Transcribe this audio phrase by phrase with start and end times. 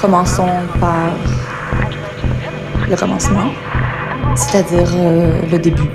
[0.00, 0.48] Commençons
[0.80, 1.10] par
[2.88, 3.52] le commencement,
[4.34, 5.88] c'est-à-dire euh, le début.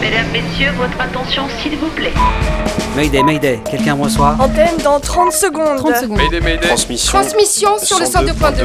[0.00, 2.12] Mesdames, Messieurs, votre attention s'il vous plaît.
[2.96, 4.36] Mayday, Mayday, quelqu'un me reçoit?
[4.40, 5.78] Antenne dans 30 secondes.
[5.78, 6.16] 30 secondes.
[6.18, 6.66] Mayday, Mayday.
[6.66, 7.18] Transmission.
[7.18, 8.64] Transmission sur le 102.2.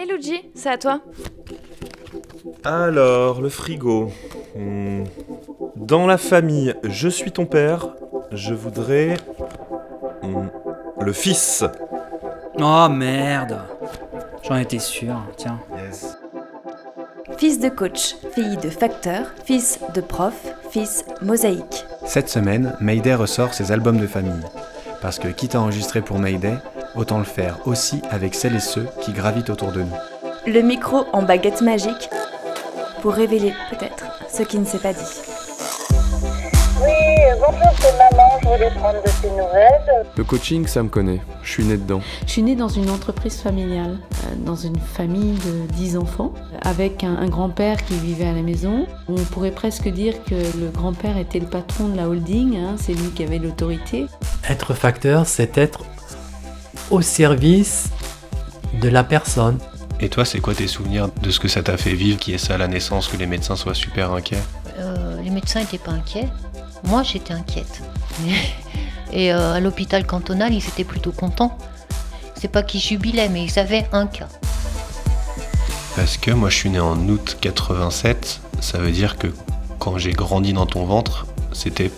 [0.00, 1.00] Allez, Luigi, c'est à toi.
[2.64, 4.10] Alors, le frigo.
[4.56, 5.04] Hmm.
[5.76, 7.88] Dans la famille, je suis ton père.
[8.32, 9.16] Je voudrais.
[10.22, 10.46] hmm,
[11.00, 11.64] Le fils.
[12.58, 13.58] Oh merde
[14.42, 15.60] J'en étais sûr, tiens.
[15.76, 16.16] Yes.
[17.36, 20.34] Fils de coach, fille de facteur, fils de prof,
[20.70, 21.84] fils mosaïque.
[22.06, 24.32] Cette semaine, Mayday ressort ses albums de famille.
[25.02, 26.54] Parce que quitte à enregistrer pour Mayday,
[26.94, 29.96] autant le faire aussi avec celles et ceux qui gravitent autour de nous.
[30.46, 32.08] Le micro en baguette magique
[33.02, 35.00] pour révéler peut-être ce qui ne s'est pas dit.
[36.82, 36.92] Oui,
[37.38, 40.06] bonjour, c'est maman, je voulais prendre de tes nouvelles.
[40.16, 41.20] Le coaching, ça me connaît.
[41.42, 42.00] Je suis né dedans.
[42.26, 46.32] Je suis née dans une entreprise familiale, euh, dans une famille de 10 enfants,
[46.62, 48.86] avec un, un grand-père qui vivait à la maison.
[49.08, 52.94] On pourrait presque dire que le grand-père était le patron de la holding, hein, c'est
[52.94, 54.06] lui qui avait l'autorité.
[54.48, 55.80] Être facteur, c'est être
[56.90, 57.88] au service
[58.80, 59.58] de la personne.
[60.00, 62.38] Et toi, c'est quoi tes souvenirs de ce que ça t'a fait vivre, qui est
[62.38, 64.42] ça à la naissance, que les médecins soient super inquiets?
[64.78, 66.28] Euh, les médecins n'étaient pas inquiets.
[66.84, 67.82] Moi, j'étais inquiète.
[69.12, 71.58] Et euh, à l'hôpital cantonal, ils étaient plutôt contents.
[72.34, 74.28] C'est pas qu'ils jubilaient, mais ils avaient un cas.
[75.96, 79.26] Parce que moi, je suis né en août 87, ça veut dire que
[79.78, 81.90] quand j'ai grandi dans ton ventre, c'était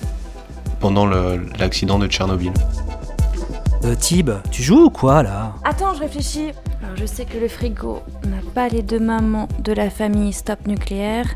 [0.81, 2.53] pendant l'accident de Tchernobyl.
[3.85, 5.55] Euh, Tib, tu joues ou quoi là?
[5.65, 6.53] Attends, je réfléchis.
[6.83, 10.67] Alors, je sais que le frigo n'a pas les deux mamans de la famille Stop
[10.67, 11.27] Nucléaire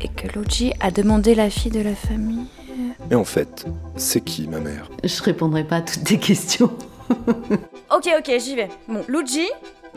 [0.00, 2.46] et que Luigi a demandé la fille de la famille.
[3.10, 4.88] Et en fait, c'est qui ma mère?
[5.04, 6.70] Je répondrai pas à toutes tes questions.
[7.94, 8.70] Ok, ok, j'y vais.
[8.88, 9.46] Bon, Luigi,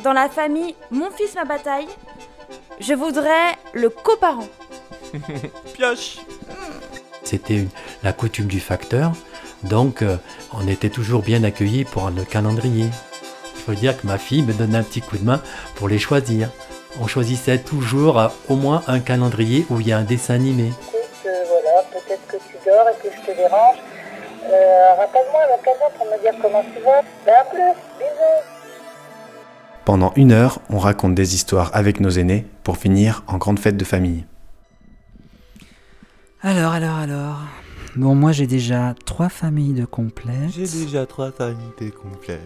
[0.04, 1.88] dans la famille Mon fils, ma bataille,
[2.82, 4.50] je voudrais le coparent.
[5.74, 6.18] Pioche
[7.24, 7.66] C'était
[8.04, 9.14] la coutume du facteur,
[9.70, 10.18] donc euh,
[10.54, 12.90] on était toujours bien accueillis pour le calendrier.
[13.56, 15.42] Il faut dire que ma fille me donne un petit coup de main
[15.76, 16.50] pour les choisir.
[17.02, 20.68] On choisissait toujours euh, au moins un calendrier où il y a un dessin animé.
[20.68, 23.78] Écoute, euh, voilà, peut-être que tu dors et que je te dérange.
[24.46, 27.02] Euh, Rappelle-moi à l'occasion pour me dire comment tu vas.
[27.26, 28.46] Ben, à plus, bisous.
[29.84, 33.78] Pendant une heure, on raconte des histoires avec nos aînés pour finir en grande fête
[33.78, 34.26] de famille.
[36.42, 37.38] Alors, alors, alors.
[37.96, 40.52] Bon, moi j'ai déjà trois familles de complètes.
[40.54, 42.42] J'ai déjà trois familles complètes.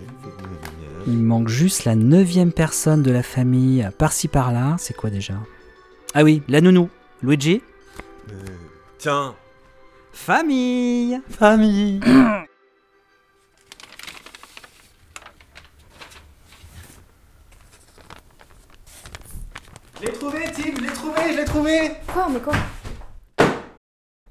[1.08, 4.76] Il me manque juste la neuvième personne de la famille, par-ci par-là.
[4.78, 5.34] C'est quoi déjà?
[6.14, 6.90] Ah oui, la nounou.
[7.24, 7.62] Luigi?
[8.32, 8.34] Euh,
[9.00, 9.34] Tiens,
[10.14, 12.00] Famille famille
[20.02, 22.54] Je l'ai trouvé, Tim, je l'ai trouvé, je l'ai trouvé Quoi, mais quoi?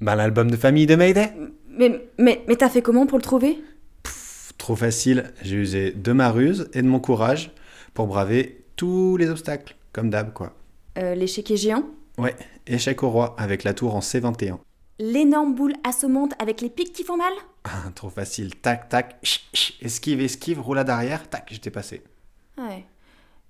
[0.01, 1.31] Ben l'album de famille de Mayday
[1.69, 3.59] Mais, mais, mais t'as fait comment pour le trouver?
[4.03, 7.51] Pff, Trop facile, j'ai usé de ma ruse et de mon courage
[7.93, 10.53] pour braver tous les obstacles, comme d'hab quoi.
[10.97, 11.83] euh, L'échiquier géant?
[12.17, 12.35] Ouais,
[12.67, 14.57] échec au roi avec la tour en C21.
[14.99, 17.31] L'énorme boule assommante avec les pics qui font mal?
[17.95, 22.01] Trop facile, tac tac, ch, ch, esquive, esquive, roulade arrière, tac, j'étais passé.
[22.57, 22.85] Ouais.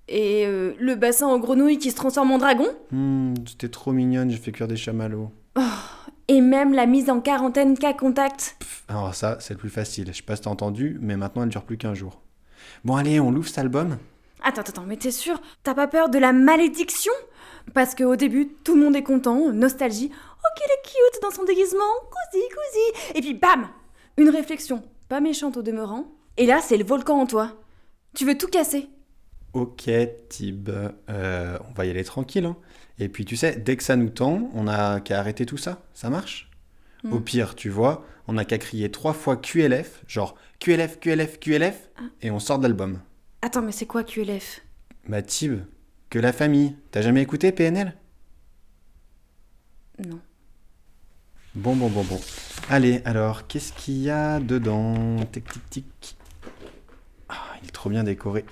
[0.08, 2.66] Et euh, le bassin en grenouille qui se transforme en dragon?
[2.90, 5.30] Hmm, c'était trop mignonne, j'ai fait cuire des chamallows.
[6.30, 8.54] Et même la mise en quarantaine cas contact
[8.86, 11.48] Alors ça, c'est le plus facile, je sais pas si t'as entendu, mais maintenant elle
[11.48, 12.20] dure plus qu'un jour.
[12.84, 13.98] Bon allez, on l'ouvre cet album
[14.44, 15.40] Attends, attends, mais t'es sûr?
[15.64, 17.12] T'as pas peur de la malédiction?
[17.74, 20.08] Parce qu'au début, tout le monde est content, nostalgie.
[20.12, 21.80] Oh, qu'il est cute dans son déguisement,
[22.10, 23.16] cosy, cosy.
[23.18, 23.66] Et puis bam
[24.16, 26.06] Une réflexion, pas méchante au demeurant.
[26.36, 27.56] Et là, c'est le volcan en toi.
[28.14, 28.88] Tu veux tout casser
[29.52, 29.90] Ok,
[30.28, 30.70] Tib,
[31.10, 32.44] euh, on va y aller tranquille.
[32.46, 32.56] hein.
[33.00, 35.82] Et puis tu sais, dès que ça nous tend, on a qu'à arrêter tout ça.
[35.94, 36.48] Ça marche?
[37.10, 41.88] Au pire, tu vois, on a qu'à crier trois fois QLF, genre QLF, QLF, QLF,
[41.96, 42.02] Ah.
[42.20, 43.00] et on sort de l'album.
[43.40, 44.60] Attends, mais c'est quoi QLF
[45.08, 45.60] Bah Tib,
[46.10, 46.76] que la famille.
[46.90, 47.94] T'as jamais écouté PNL
[50.06, 50.20] Non.
[51.54, 52.20] Bon, bon, bon, bon.
[52.68, 55.16] Allez, alors, qu'est-ce qu'il y a dedans?
[55.32, 55.70] Tic, tic,
[56.00, 56.16] tic.
[57.30, 58.44] Ah, il est trop bien décoré.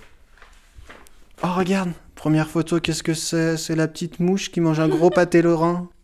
[1.43, 3.57] Oh, regarde Première photo, qu'est-ce que c'est?
[3.57, 5.89] C'est la petite mouche qui mange un gros pâté lorrain.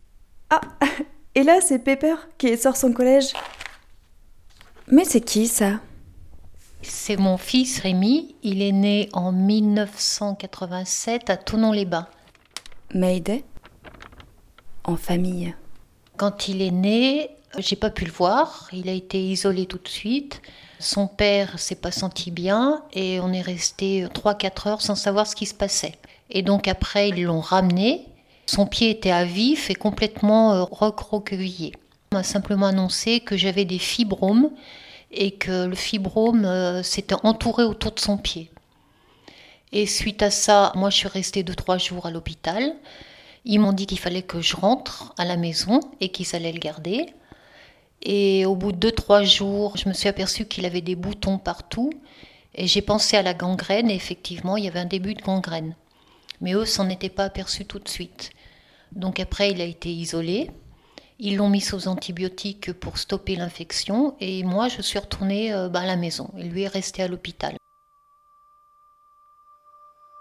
[0.49, 0.61] Ah
[1.33, 3.33] Et là, c'est Pepper qui sort son collège.
[4.87, 5.79] Mais c'est qui ça?
[6.83, 8.35] C'est mon fils Rémi.
[8.43, 12.07] Il est né en 1987 à Tonon-les-Bains.
[12.93, 13.43] Mayday
[14.83, 15.55] En famille.
[16.15, 18.69] Quand il est né, j'ai pas pu le voir.
[18.71, 20.41] Il a été isolé tout de suite.
[20.79, 25.35] Son père s'est pas senti bien et on est resté 3-4 heures sans savoir ce
[25.35, 25.97] qui se passait.
[26.29, 28.05] Et donc après, ils l'ont ramené.
[28.45, 31.73] Son pied était à vif et complètement euh, recroquevillé.
[32.11, 34.51] On m'a simplement annoncé que j'avais des fibromes
[35.11, 38.51] et que le fibrome euh, s'était entouré autour de son pied.
[39.71, 42.75] Et suite à ça, moi je suis restée 2-3 jours à l'hôpital.
[43.45, 46.59] Ils m'ont dit qu'il fallait que je rentre à la maison et qu'ils allaient le
[46.59, 47.07] garder.
[48.05, 51.89] Et au bout de 2-3 jours, je me suis aperçue qu'il avait des boutons partout.
[52.53, 55.75] Et j'ai pensé à la gangrène et effectivement, il y avait un début de gangrène.
[56.39, 58.29] Mais eux s'en étaient pas aperçus tout de suite.
[58.91, 60.51] Donc après, il a été isolé.
[61.17, 64.15] Ils l'ont mis sous antibiotiques pour stopper l'infection.
[64.19, 66.29] Et moi, je suis retournée euh, bah, à la maison.
[66.37, 67.57] Et lui est resté à l'hôpital.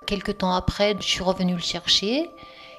[0.06, 2.30] Quelque temps après, je suis revenue le chercher.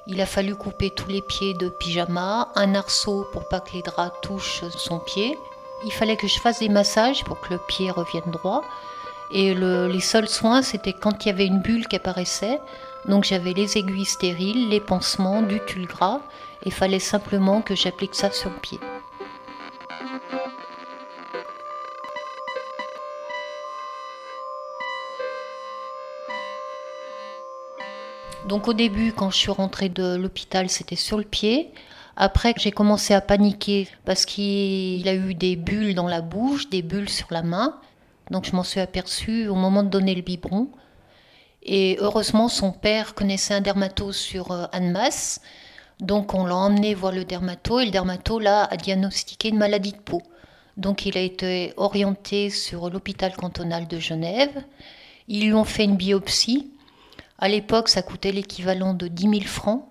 [0.06, 3.82] Il a fallu couper tous les pieds de pyjama, un arceau pour pas que les
[3.82, 5.36] draps touchent son pied.
[5.84, 8.62] Il fallait que je fasse des massages pour que le pied revienne droit.
[9.32, 12.60] Et le- les seuls soins, c'était quand il y avait une bulle qui apparaissait.
[13.06, 16.20] Donc j'avais les aiguilles stériles, les pansements, du tulle gras.
[16.64, 18.80] Il fallait simplement que j'applique ça sur le pied.
[28.48, 31.72] Donc au début, quand je suis rentrée de l'hôpital, c'était sur le pied.
[32.16, 36.82] Après, j'ai commencé à paniquer parce qu'il a eu des bulles dans la bouche, des
[36.82, 37.76] bulles sur la main.
[38.30, 40.68] Donc je m'en suis aperçue au moment de donner le biberon.
[41.64, 45.40] Et heureusement, son père connaissait un dermato sur euh, Annemasse.
[45.98, 49.92] Donc on l'a emmené voir le dermato et le dermato là a diagnostiqué une maladie
[49.92, 50.22] de peau.
[50.76, 54.62] Donc il a été orienté sur l'hôpital cantonal de Genève.
[55.26, 56.70] Ils lui ont fait une biopsie.
[57.38, 59.86] À l'époque, ça coûtait l'équivalent de 10 000 francs.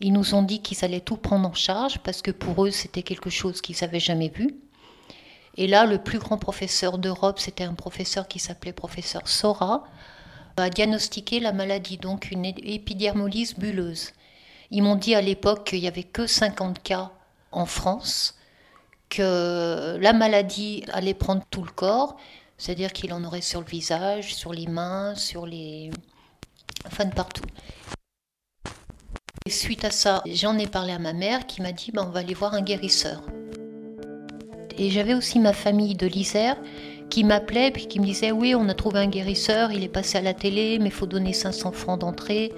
[0.00, 3.02] Ils nous ont dit qu'ils allaient tout prendre en charge parce que pour eux, c'était
[3.02, 4.56] quelque chose qu'ils n'avaient jamais vu.
[5.56, 9.84] Et là, le plus grand professeur d'Europe, c'était un professeur qui s'appelait professeur Sora,
[10.62, 14.12] a diagnostiqué la maladie, donc une épidermolyse bulleuse.
[14.70, 17.10] Ils m'ont dit à l'époque qu'il n'y avait que 50 cas
[17.52, 18.36] en France,
[19.08, 22.16] que la maladie allait prendre tout le corps,
[22.58, 25.90] c'est-à-dire qu'il en aurait sur le visage, sur les mains, sur les...
[27.04, 27.44] de partout.
[29.46, 32.10] Et suite à ça, j'en ai parlé à ma mère qui m'a dit ben, on
[32.10, 33.22] va aller voir un guérisseur.
[34.76, 36.56] Et j'avais aussi ma famille de l'Isère
[37.10, 40.18] qui m'appelait puis qui me disait oui on a trouvé un guérisseur, il est passé
[40.18, 42.52] à la télé mais il faut donner 500 francs d'entrée.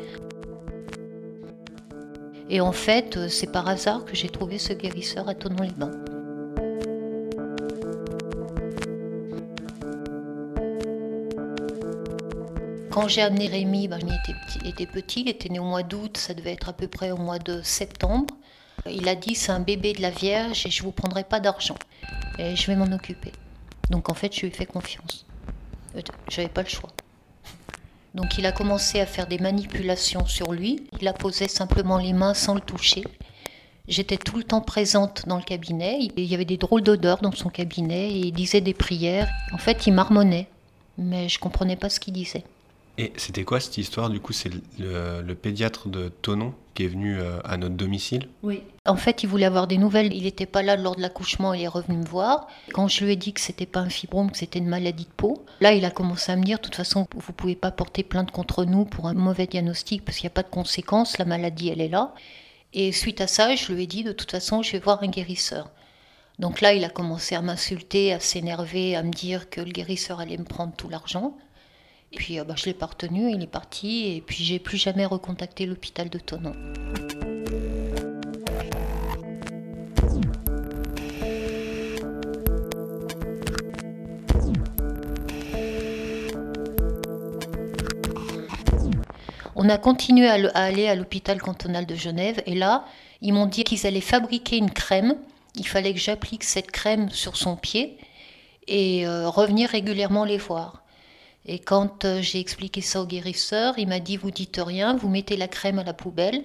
[2.48, 6.19] Et en fait, euh, c'est par hasard que j'ai trouvé ce guérisseur à Tonon-les-Bains.
[12.90, 14.12] Quand j'ai amené Rémi, ben, Rémi
[14.64, 17.16] était petit, il était né au mois d'août, ça devait être à peu près au
[17.16, 18.34] mois de septembre.
[18.84, 21.76] Il a dit c'est un bébé de la Vierge et je vous prendrai pas d'argent.
[22.38, 23.30] Et je vais m'en occuper.
[23.90, 25.24] Donc en fait, je lui ai fait confiance.
[25.96, 26.90] Euh, J'avais pas le choix.
[28.14, 30.84] Donc il a commencé à faire des manipulations sur lui.
[31.00, 33.04] Il a posé simplement les mains sans le toucher.
[33.86, 35.98] J'étais tout le temps présente dans le cabinet.
[36.16, 39.28] Il y avait des drôles d'odeurs dans son cabinet et il disait des prières.
[39.52, 40.48] En fait, il marmonnait,
[40.98, 42.44] mais je comprenais pas ce qu'il disait.
[43.00, 46.88] Et c'était quoi cette histoire Du coup, c'est le, le pédiatre de Tonon qui est
[46.88, 48.28] venu euh, à notre domicile?
[48.42, 48.62] Oui.
[48.84, 50.12] En fait, il voulait avoir des nouvelles.
[50.12, 52.46] Il n'était pas là lors de l'accouchement, il est revenu me voir.
[52.74, 55.16] Quand je lui ai dit que c'était pas un fibrome, que c'était une maladie de
[55.16, 58.02] peau, là, il a commencé à me dire de toute façon, vous pouvez pas porter
[58.02, 61.24] plainte contre nous pour un mauvais diagnostic parce qu'il n'y a pas de conséquences, la
[61.24, 62.14] maladie, elle est là.
[62.74, 65.08] Et suite à ça, je lui ai dit de toute façon, je vais voir un
[65.08, 65.70] guérisseur.
[66.38, 70.20] Donc là, il a commencé à m'insulter, à s'énerver, à me dire que le guérisseur
[70.20, 71.34] allait me prendre tout l'argent.
[72.16, 75.06] Puis euh, bah, je l'ai pas retenu, il est parti, et puis j'ai plus jamais
[75.06, 76.52] recontacté l'hôpital de Tonon.
[89.54, 92.86] On a continué à aller à l'hôpital cantonal de Genève, et là,
[93.20, 95.16] ils m'ont dit qu'ils allaient fabriquer une crème.
[95.54, 97.98] Il fallait que j'applique cette crème sur son pied
[98.66, 100.79] et euh, revenir régulièrement les voir.
[101.52, 105.08] Et quand euh, j'ai expliqué ça au guérisseur, il m'a dit Vous dites rien, vous
[105.08, 106.44] mettez la crème à la poubelle,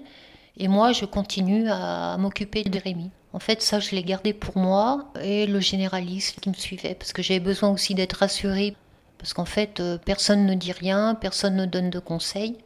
[0.57, 3.11] et moi je continue à m'occuper de Rémi.
[3.31, 7.13] En fait, ça, je l'ai gardé pour moi et le généraliste qui me suivait, parce
[7.13, 8.75] que j'avais besoin aussi d'être rassurée,
[9.19, 12.57] parce qu'en fait, euh, personne ne dit rien, personne ne donne de conseils.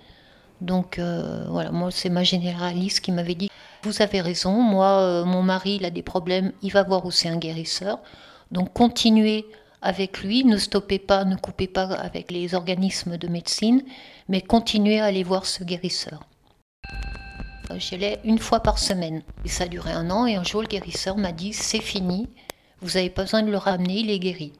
[0.61, 3.49] Donc euh, voilà, moi, c'est ma généraliste qui m'avait dit
[3.83, 7.37] Vous avez raison, moi, mon mari, il a des problèmes, il va voir c'est un
[7.37, 7.99] guérisseur.
[8.49, 9.45] Donc continuez
[9.81, 13.83] avec lui, ne stoppez pas, ne coupez pas avec les organismes de médecine,
[14.27, 16.21] mais continuez à aller voir ce guérisseur.
[17.77, 19.21] J'y allais une fois par semaine.
[19.45, 22.27] Et ça a duré un an, et un jour, le guérisseur m'a dit C'est fini,
[22.81, 24.53] vous n'avez pas besoin de le ramener, il est guéri.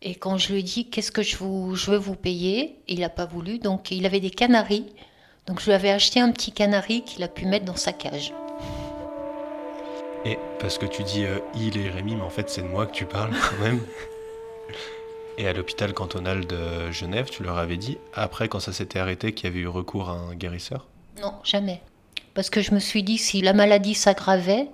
[0.00, 3.00] Et quand je lui ai dit Qu'est-ce que je, vous, je veux vous payer Il
[3.00, 4.86] n'a pas voulu, donc il avait des canaris.
[5.46, 8.32] Donc je lui avais acheté un petit canari qu'il a pu mettre dans sa cage.
[10.24, 12.86] Et parce que tu dis euh, il et Rémi, mais en fait c'est de moi
[12.86, 13.80] que tu parles quand même.
[15.38, 19.32] Et à l'hôpital cantonal de Genève, tu leur avais dit, après quand ça s'était arrêté,
[19.32, 20.86] qu'il y avait eu recours à un guérisseur?
[21.20, 21.80] Non, jamais.
[22.34, 24.68] Parce que je me suis dit, si la maladie s'aggravait,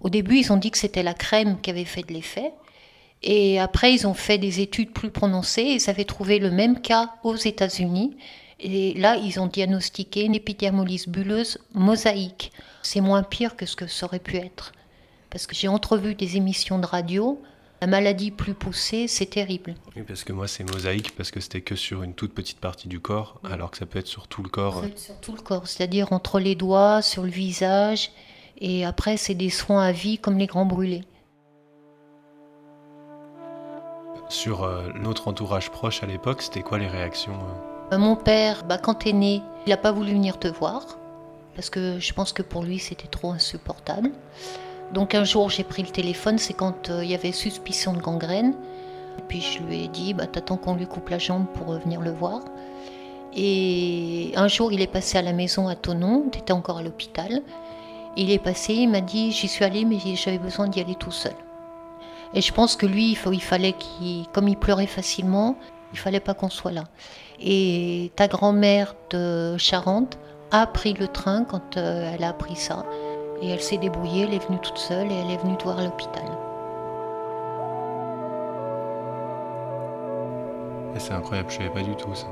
[0.00, 2.52] au début ils ont dit que c'était la crème qui avait fait de l'effet.
[3.22, 6.80] Et après ils ont fait des études plus prononcées et ils avaient trouvé le même
[6.80, 8.16] cas aux États-Unis.
[8.58, 12.52] Et là, ils ont diagnostiqué une épidermolyse bulleuse mosaïque.
[12.82, 14.72] C'est moins pire que ce que ça aurait pu être.
[15.28, 17.38] Parce que j'ai entrevu des émissions de radio.
[17.82, 19.74] La maladie plus poussée, c'est terrible.
[19.94, 22.88] Oui, parce que moi c'est mosaïque, parce que c'était que sur une toute petite partie
[22.88, 24.76] du corps, alors que ça peut être sur tout le corps.
[24.76, 28.12] Ça peut être sur tout le corps, c'est-à-dire entre les doigts, sur le visage.
[28.58, 31.04] Et après, c'est des soins à vie comme les grands brûlés.
[34.30, 38.64] Sur euh, notre entourage proche à l'époque, c'était quoi les réactions euh Euh, Mon père,
[38.64, 40.98] bah, quand t'es né, il n'a pas voulu venir te voir,
[41.54, 44.10] parce que je pense que pour lui c'était trop insupportable.
[44.92, 47.98] Donc un jour j'ai pris le téléphone, c'est quand euh, il y avait suspicion de
[48.00, 48.54] gangrène.
[49.28, 52.00] Puis je lui ai dit, bah, t'attends qu'on lui coupe la jambe pour euh, venir
[52.00, 52.42] le voir.
[53.34, 57.42] Et un jour il est passé à la maison à Tonon, t'étais encore à l'hôpital.
[58.16, 61.10] Il est passé, il m'a dit, j'y suis allé, mais j'avais besoin d'y aller tout
[61.10, 61.34] seul.
[62.32, 65.56] Et je pense que lui, il fallait qu'il, comme il pleurait facilement,
[65.92, 66.84] il fallait pas qu'on soit là.
[67.40, 70.18] Et ta grand-mère de Charente
[70.50, 72.84] a pris le train quand euh, elle a appris ça.
[73.42, 75.78] Et elle s'est débrouillée, elle est venue toute seule et elle est venue te voir
[75.78, 76.24] à l'hôpital.
[80.98, 82.26] C'est incroyable, je savais pas du tout ça.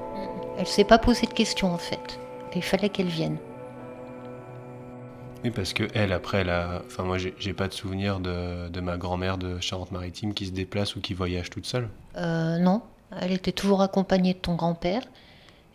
[0.58, 2.18] Elle s'est pas posé de questions en fait.
[2.54, 3.37] Il fallait qu'elle vienne.
[5.42, 6.82] Oui, parce que elle, après, elle a.
[6.87, 10.52] Enfin, moi, j'ai j'ai pas de souvenir de, de ma grand-mère de Charente-Maritime qui se
[10.52, 11.88] déplace ou qui voyage toute seule.
[12.16, 12.80] Euh, non,
[13.20, 15.02] elle était toujours accompagnée de ton grand-père.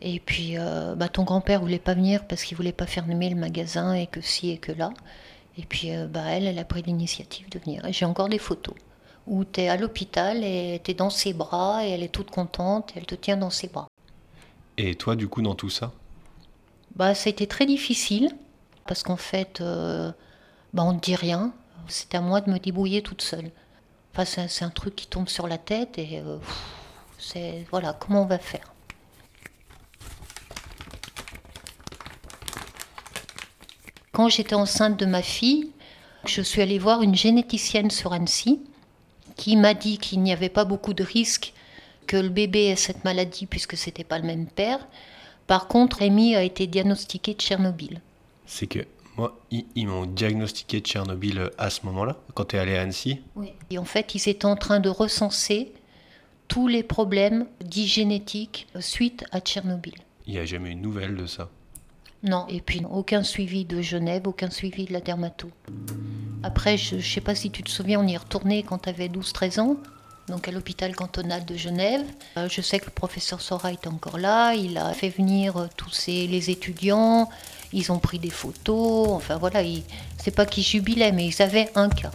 [0.02, 3.36] Et puis, euh, bah, ton grand-père voulait pas venir parce qu'il voulait pas fermer le
[3.36, 4.92] magasin et que si et que là.
[5.58, 7.86] Et puis, euh, bah, elle, elle a pris l'initiative de venir.
[7.86, 8.76] Et j'ai encore des photos
[9.28, 12.32] où tu es à l'hôpital et tu es dans ses bras et elle est toute
[12.32, 13.88] contente et elle te tient dans ses bras.
[14.78, 15.92] Et toi, du coup, dans tout ça?
[16.96, 18.32] Bah, ça a été très difficile
[18.88, 20.12] parce qu'en fait, euh,
[20.74, 21.54] bah, on ne dit rien.
[21.88, 23.52] C'est à moi de me débrouiller toute seule.
[24.14, 26.22] Enfin, c'est un truc qui tombe sur la tête et
[27.18, 28.74] c'est voilà comment on va faire?
[34.20, 35.72] Quand j'étais enceinte de ma fille,
[36.26, 38.60] je suis allée voir une généticienne sur Annecy
[39.38, 41.54] qui m'a dit qu'il n'y avait pas beaucoup de risques
[42.06, 44.86] que le bébé ait cette maladie puisque c'était pas le même père.
[45.48, 48.02] Par contre, Rémi a été diagnostiqué de Tchernobyl.
[48.46, 48.80] C'est que
[49.16, 52.82] moi, ils, ils m'ont diagnostiqué Tchernobyl euh, à ce moment-là, quand tu es allé à
[52.82, 53.22] Annecy.
[53.70, 55.72] Et en fait, ils étaient en train de recenser
[56.50, 59.96] tous les problèmes dits génétiques suite à Tchernobyl.
[60.28, 61.50] Il n'y a jamais eu de nouvelles de ça.
[62.24, 65.50] Non, et puis aucun suivi de Genève, aucun suivi de la dermato.
[66.44, 68.90] Après, je ne sais pas si tu te souviens, on y est retourné quand tu
[68.90, 69.78] avais 12-13 ans,
[70.28, 72.04] donc à l'hôpital cantonal de Genève.
[72.38, 75.68] Euh, je sais que le professeur Sora est encore là, il a fait venir euh,
[75.78, 77.30] tous les étudiants,
[77.74, 79.84] ils ont pris des photos, enfin voilà, il-
[80.18, 82.12] c'est pas qu'ils jubilaient, mais ils avaient un cas.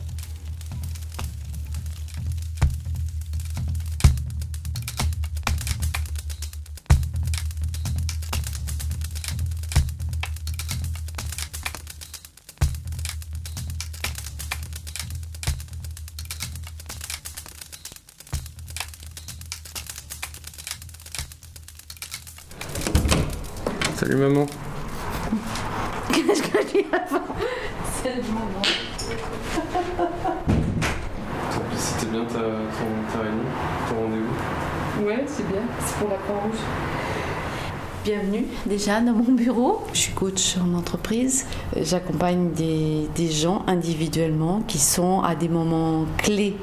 [38.67, 39.83] Déjà dans mon bureau.
[39.93, 41.47] Je suis coach en entreprise.
[41.81, 46.57] J'accompagne des, gens individuellement qui sont à des moments clés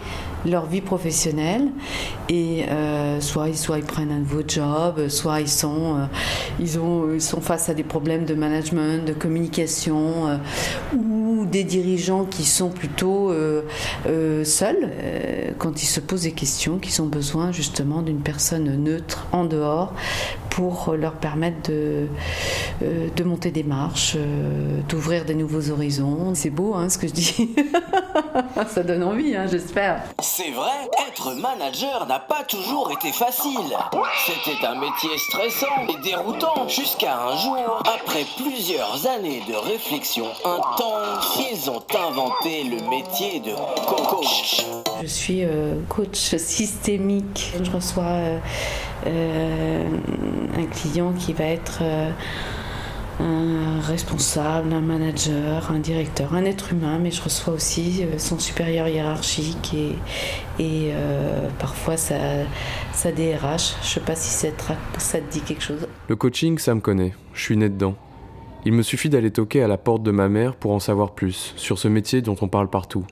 [0.46, 1.67] leur vie professionnelle
[2.27, 6.05] et euh, soit, soit ils prennent un nouveau job, soit ils sont, euh,
[6.60, 10.38] ils, ont, ils sont face à des problèmes de management, de communication euh,
[10.96, 13.34] ou des dirigeants qui sont plutôt
[14.43, 14.89] seuls
[15.58, 19.93] quand ils se posent des questions, qu'ils ont besoin justement d'une personne neutre en dehors
[20.51, 22.08] pour leur permettre de,
[22.81, 24.15] de monter des marches,
[24.88, 26.36] d'ouvrir des nouveaux horizons.
[26.36, 27.55] C'est beau hein, ce que je dis.
[28.67, 30.03] Ça donne envie, hein, j'espère.
[30.22, 33.75] C'est vrai, être manager n'a pas toujours été facile.
[34.25, 41.39] C'était un métier stressant et déroutant jusqu'à un jour, après plusieurs années de réflexion intense,
[41.51, 43.53] ils ont inventé le métier de
[43.86, 44.65] coach.
[45.01, 47.53] Je suis euh, coach systémique.
[47.62, 48.39] Je reçois euh, euh,
[49.05, 51.81] un client qui va être
[53.22, 58.39] un responsable, un manager, un directeur, un être humain, mais je reçois aussi euh, son
[58.39, 59.93] supérieur hiérarchique et,
[60.62, 62.15] euh, parfois sa,
[62.93, 63.75] sa DRH.
[63.81, 65.88] Je sais pas si ça te dit quelque chose.
[66.08, 67.96] Le coaching, ça me connaît, je suis né dedans.
[68.65, 71.53] Il me suffit d'aller toquer à la porte de ma mère pour en savoir plus
[71.58, 73.05] sur ce métier dont on parle partout.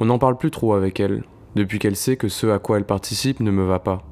[0.00, 1.24] On n'en parle plus trop avec elle,
[1.56, 4.07] depuis qu'elle sait que ce à quoi elle participe ne me va pas.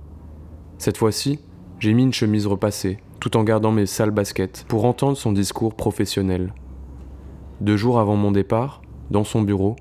[0.79, 1.39] Cette fois-ci,
[1.81, 5.75] j'ai mis une chemise repassée, tout en gardant mes sales baskets, pour entendre son discours
[5.75, 6.53] professionnel.
[7.61, 9.77] Deux jours avant mon départ, dans son bureau,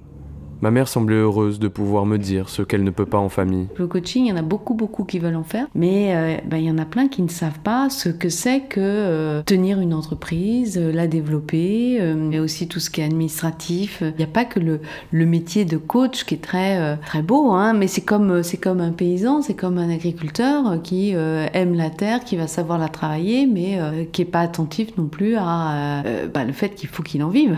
[0.61, 3.67] Ma mère semblait heureuse de pouvoir me dire ce qu'elle ne peut pas en famille.
[3.77, 6.57] Le coaching, il y en a beaucoup, beaucoup qui veulent en faire, mais euh, ben,
[6.57, 9.79] il y en a plein qui ne savent pas ce que c'est que euh, tenir
[9.79, 14.01] une entreprise, euh, la développer, mais aussi tout ce qui est administratif.
[14.01, 14.79] Il n'y a pas que le,
[15.11, 18.79] le, métier de coach qui est très, très beau, hein, mais c'est comme, c'est comme
[18.79, 23.47] un paysan, c'est comme un agriculteur qui aime la terre, qui va savoir la travailler,
[23.47, 23.79] mais
[24.11, 27.57] qui n'est pas attentif non plus à ben, le fait qu'il faut qu'il en vive.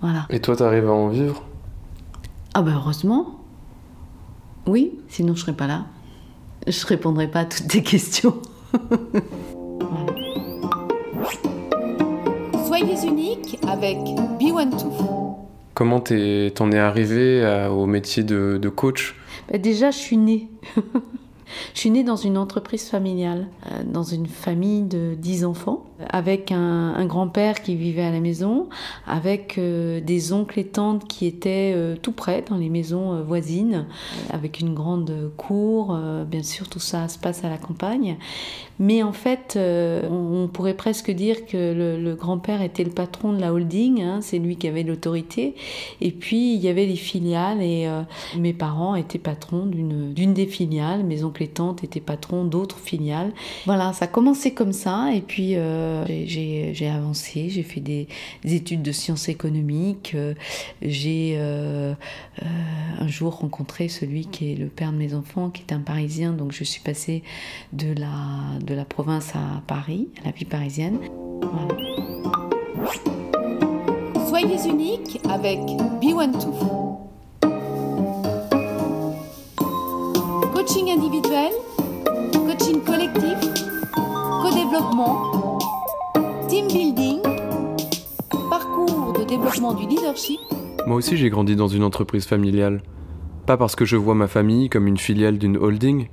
[0.00, 0.26] Voilà.
[0.30, 1.42] Et toi, tu arrives à en vivre?
[2.58, 3.38] Ah ben heureusement.
[4.66, 5.84] Oui, sinon je serais pas là.
[6.66, 8.40] Je répondrai pas à toutes tes questions.
[12.66, 15.36] Soyez unique avec B12.
[15.74, 16.16] Comment t'en
[16.72, 19.16] es, arrivé au métier de, coach?
[19.52, 20.48] Ben Déjà, je suis née.
[21.74, 26.52] Je suis née dans une entreprise familiale, euh, dans une famille de 10 enfants, avec
[26.52, 28.68] un, grand-père qui vivait à la maison,
[29.06, 33.86] avec euh, des oncles et tantes qui étaient euh, tout près, dans les maisons voisines,
[34.30, 35.96] avec une grande cour.
[36.26, 38.16] bien sûr, tout ça se passe à la campagne.
[38.78, 43.52] Mais en fait, on, pourrait presque dire que le, grand-père était le patron de la
[43.52, 45.54] holding, hein, c'est lui qui avait l'autorité.
[46.00, 47.88] Et puis, il y avait les filiales, et
[48.38, 53.32] mes parents étaient patrons d'une des filiales, mes oncles et tantes étaient patrons d'autres filiales.
[53.64, 58.08] Voilà, ça a commencé comme ça, et puis euh, j'ai avancé, j'ai fait des,
[58.44, 60.34] études de sciences économiques, euh,
[60.82, 61.94] j'ai euh,
[62.98, 66.32] un jour rencontré celui qui est le père de mes enfants, qui est un Parisien,
[66.32, 67.22] donc je suis passée
[67.72, 70.98] de la, de la province à Paris, à la vie parisienne.
[74.28, 75.60] Soyez unique avec
[76.02, 76.76] B12.
[80.52, 81.52] coaching individuel,
[82.34, 83.38] coaching collectif,
[83.94, 85.58] co-développement,
[86.48, 87.20] team building,
[88.50, 90.40] parcours de développement du leadership.
[90.86, 92.82] Moi aussi j'ai grandi dans une entreprise familiale.
[93.46, 96.08] Pas parce que je vois ma famille comme une filiale d'une holding,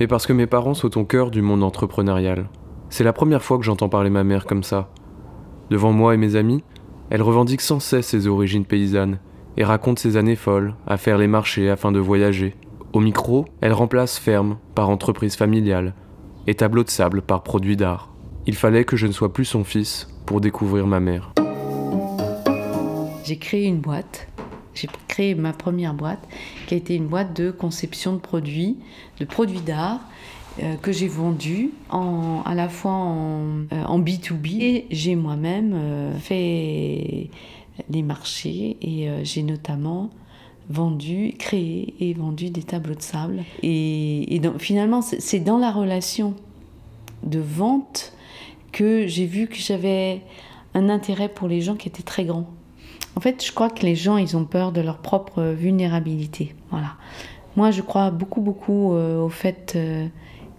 [0.00, 2.48] mais parce que mes parents sont au cœur du monde entrepreneurial.
[2.90, 4.90] C'est la première fois que j'entends parler ma mère comme ça.
[5.70, 6.62] Devant moi et mes amis,
[7.10, 9.18] elle revendique sans cesse ses origines paysannes
[9.56, 12.54] et raconte ses années folles à faire les marchés afin de voyager,
[12.92, 15.94] au micro, elle remplace ferme par entreprise familiale
[16.46, 18.12] et tableau de sable par produit d'art.
[18.46, 21.32] Il fallait que je ne sois plus son fils pour découvrir ma mère.
[23.24, 24.28] J'ai créé une boîte.
[24.74, 26.26] J'ai créé ma première boîte
[26.66, 28.78] qui a été une boîte de conception de produits,
[29.20, 30.00] de produits d'art
[30.62, 36.18] euh, que j'ai vendus en, à la fois en, euh, B2B et j'ai moi-même euh,
[36.18, 37.30] fait
[37.88, 40.10] les marchés et j'ai notamment
[40.68, 43.44] vendu, créé et vendu des tableaux de sable.
[43.62, 46.34] Et, finalement, c'est dans la relation
[47.22, 48.12] de vente
[48.72, 50.20] que j'ai vu que j'avais
[50.74, 52.46] un intérêt pour les gens qui étaient très grands.
[53.16, 56.54] En fait, je crois que les gens, ils ont peur de leur propre vulnérabilité.
[56.70, 56.94] Voilà.
[57.56, 60.06] Moi, je crois beaucoup, beaucoup euh, au fait euh,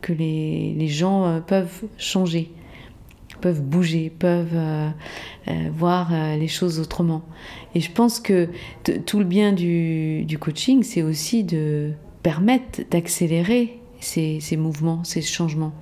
[0.01, 2.51] que les, les gens euh, peuvent changer
[3.41, 4.57] peuvent bouger, peuvent
[5.75, 7.23] voir les choses autrement.
[7.75, 8.47] Et je pense que
[9.05, 15.73] tout le bien du, coaching, c'est aussi de permettre d'accélérer ces, ces mouvements, ces changements.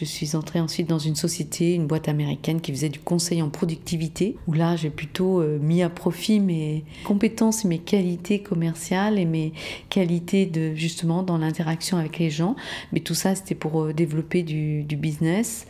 [0.00, 3.48] Je suis entrée ensuite dans une société, une boîte américaine qui faisait du conseil en
[3.48, 9.24] productivité, où là j'ai plutôt euh, mis à profit mes compétences, mes qualités commerciales et
[9.24, 9.52] mes
[9.88, 12.54] qualités de justement dans l'interaction avec les gens.
[12.92, 15.66] Mais tout ça c'était pour euh, développer du, business.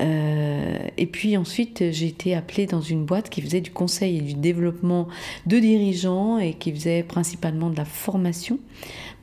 [0.00, 4.20] Euh, et puis ensuite j'ai été appelée dans une boîte qui faisait du conseil et
[4.20, 5.08] du développement
[5.46, 8.58] de dirigeants et qui faisait principalement de la formation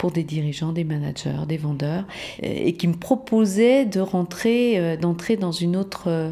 [0.01, 2.05] pour des dirigeants, des managers, des vendeurs,
[2.41, 6.31] euh, et qui me proposait de rentrer, euh, d'entrer dans une autre, euh,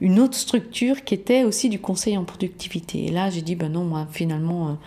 [0.00, 3.06] une autre structure qui était aussi du conseil en productivité.
[3.06, 4.78] Et là, j'ai dit, ben non, moi, finalement,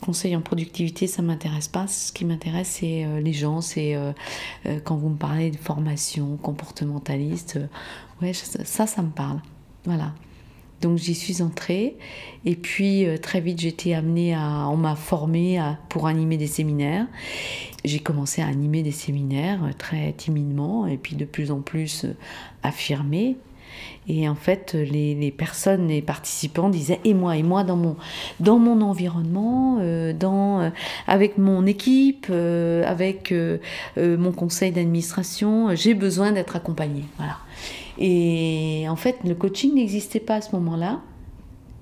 [0.00, 1.86] conseil en productivité, ça m'intéresse pas.
[1.86, 3.94] Ce qui m'intéresse, c'est les gens, c'est
[4.84, 7.58] quand vous me parlez de formation comportementaliste,
[8.22, 9.42] ouais, ça, ça me parle.
[9.84, 10.14] Voilà.
[10.80, 11.96] Donc j'y suis entrée
[12.44, 15.58] et puis euh, très vite été amenée à, on m'a formée
[15.88, 17.06] pour animer des séminaires.
[17.84, 22.04] J'ai commencé à animer des séminaires euh, très timidement et puis de plus en plus
[22.04, 22.14] euh,
[22.62, 23.36] affirmée.
[24.08, 27.96] Et en fait, les, personnes, les participants disaient et moi, et moi dans mon,
[28.38, 29.80] dans mon environnement,
[30.14, 30.72] dans,
[31.08, 33.34] avec mon équipe, avec
[33.96, 37.04] mon conseil d'administration, j'ai besoin d'être accompagnée.
[37.18, 37.36] Voilà.
[37.98, 41.00] Et en fait, le coaching n'existait pas à ce moment-là.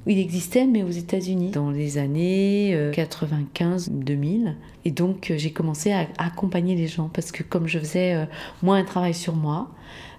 [0.06, 4.54] Il existait, mais aux États-Unis, dans les années euh, 95-2000.
[4.84, 8.26] Et donc, euh, j'ai commencé à accompagner les gens parce que comme je faisais euh,
[8.62, 9.70] moi un travail sur moi,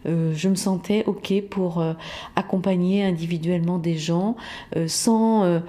[0.08, 1.93] euh, je me sentais OK pour euh,
[2.36, 4.36] accompagner individuellement des gens
[4.75, 5.60] euh, sans, euh,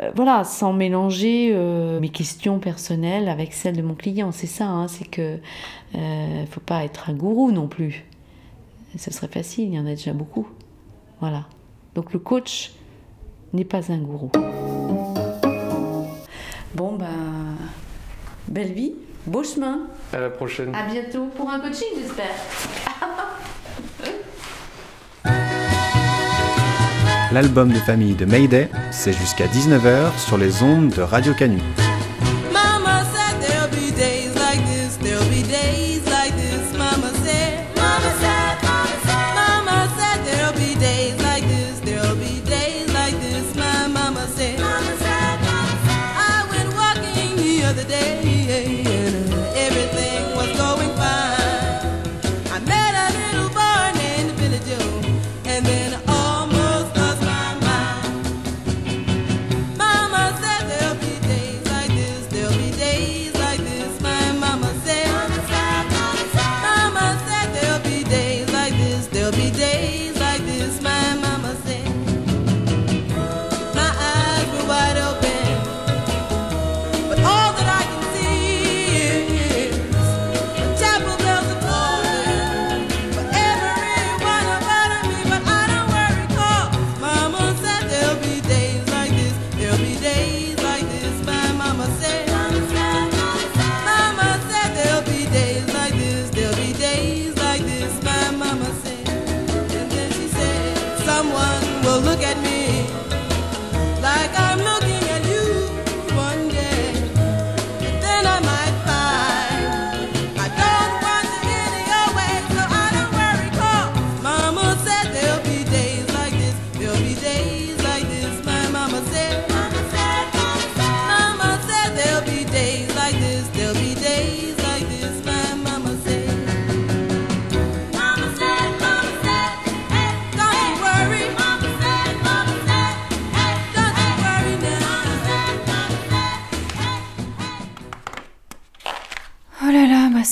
[0.00, 4.32] euh, voilà, sans mélanger euh, mes questions personnelles avec celles de mon client.
[4.32, 5.38] C'est ça, hein, c'est que
[5.94, 8.04] euh, faut pas être un gourou non plus.
[8.96, 10.48] Ce serait facile, il y en a déjà beaucoup.
[11.20, 11.46] Voilà.
[11.94, 12.72] Donc le coach
[13.52, 14.30] n'est pas un gourou.
[16.74, 17.56] Bon, ben,
[18.48, 18.94] belle vie,
[19.26, 19.88] beau chemin.
[20.12, 20.74] À la prochaine.
[20.74, 22.34] À bientôt pour un coaching, j'espère.
[27.32, 31.60] L'album de famille de Mayday, c'est jusqu'à 19h sur les ondes de Radio Canu.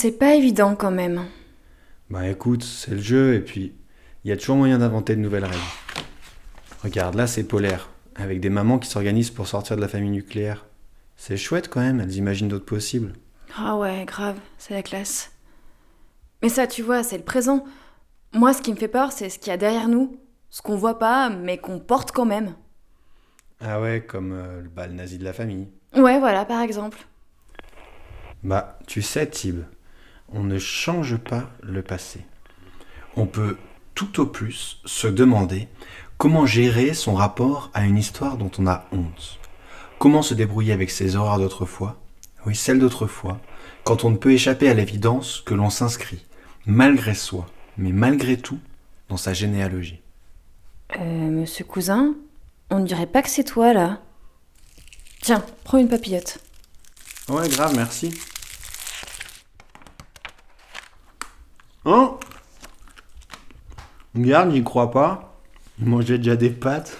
[0.09, 1.27] C'est pas évident quand même.
[2.09, 3.75] Bah écoute, c'est le jeu et puis
[4.25, 5.59] il y a toujours moyen d'inventer de nouvelles règles.
[6.83, 10.65] Regarde, là c'est polaire, avec des mamans qui s'organisent pour sortir de la famille nucléaire.
[11.19, 13.13] C'est chouette quand même, elles imaginent d'autres possibles.
[13.55, 15.31] Ah ouais, grave, c'est la classe.
[16.43, 17.63] Mais ça, tu vois, c'est le présent.
[18.33, 20.19] Moi, ce qui me fait peur, c'est ce qu'il y a derrière nous.
[20.49, 22.55] Ce qu'on voit pas, mais qu'on porte quand même.
[23.61, 25.69] Ah ouais, comme euh, le bal nazi de la famille.
[25.95, 26.99] Ouais, voilà, par exemple.
[28.43, 29.65] Bah, tu sais, Tib,
[30.33, 32.25] on ne change pas le passé.
[33.17, 33.57] On peut
[33.95, 35.69] tout au plus se demander
[36.19, 39.39] comment gérer son rapport à une histoire dont on a honte.
[39.99, 41.97] Comment se débrouiller avec ses horreurs d'autrefois,
[42.47, 43.41] oui, celles d'autrefois,
[43.85, 46.25] quand on ne peut échapper à l'évidence que l'on s'inscrit,
[46.67, 48.59] malgré soi, mais malgré tout,
[49.09, 50.01] dans sa généalogie.
[50.97, 52.15] Euh, monsieur Cousin,
[52.71, 54.01] on ne dirait pas que c'est toi, là.
[55.21, 56.39] Tiens, prends une papillote.
[57.29, 58.11] Ouais, grave, merci.
[61.91, 62.21] Oh
[64.15, 65.39] Regarde, j'y crois pas.
[65.81, 66.99] Il mangeait déjà des pâtes.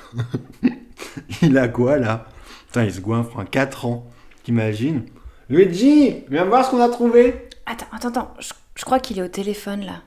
[1.43, 2.25] il a quoi là
[2.69, 4.07] Putain, il se goinfre en 4 ans.
[4.45, 5.05] T'imagines
[5.51, 7.51] Luigi, viens voir ce qu'on a trouvé.
[7.67, 8.35] Attends, attends, attends.
[8.39, 10.01] Je, je crois qu'il est au téléphone là.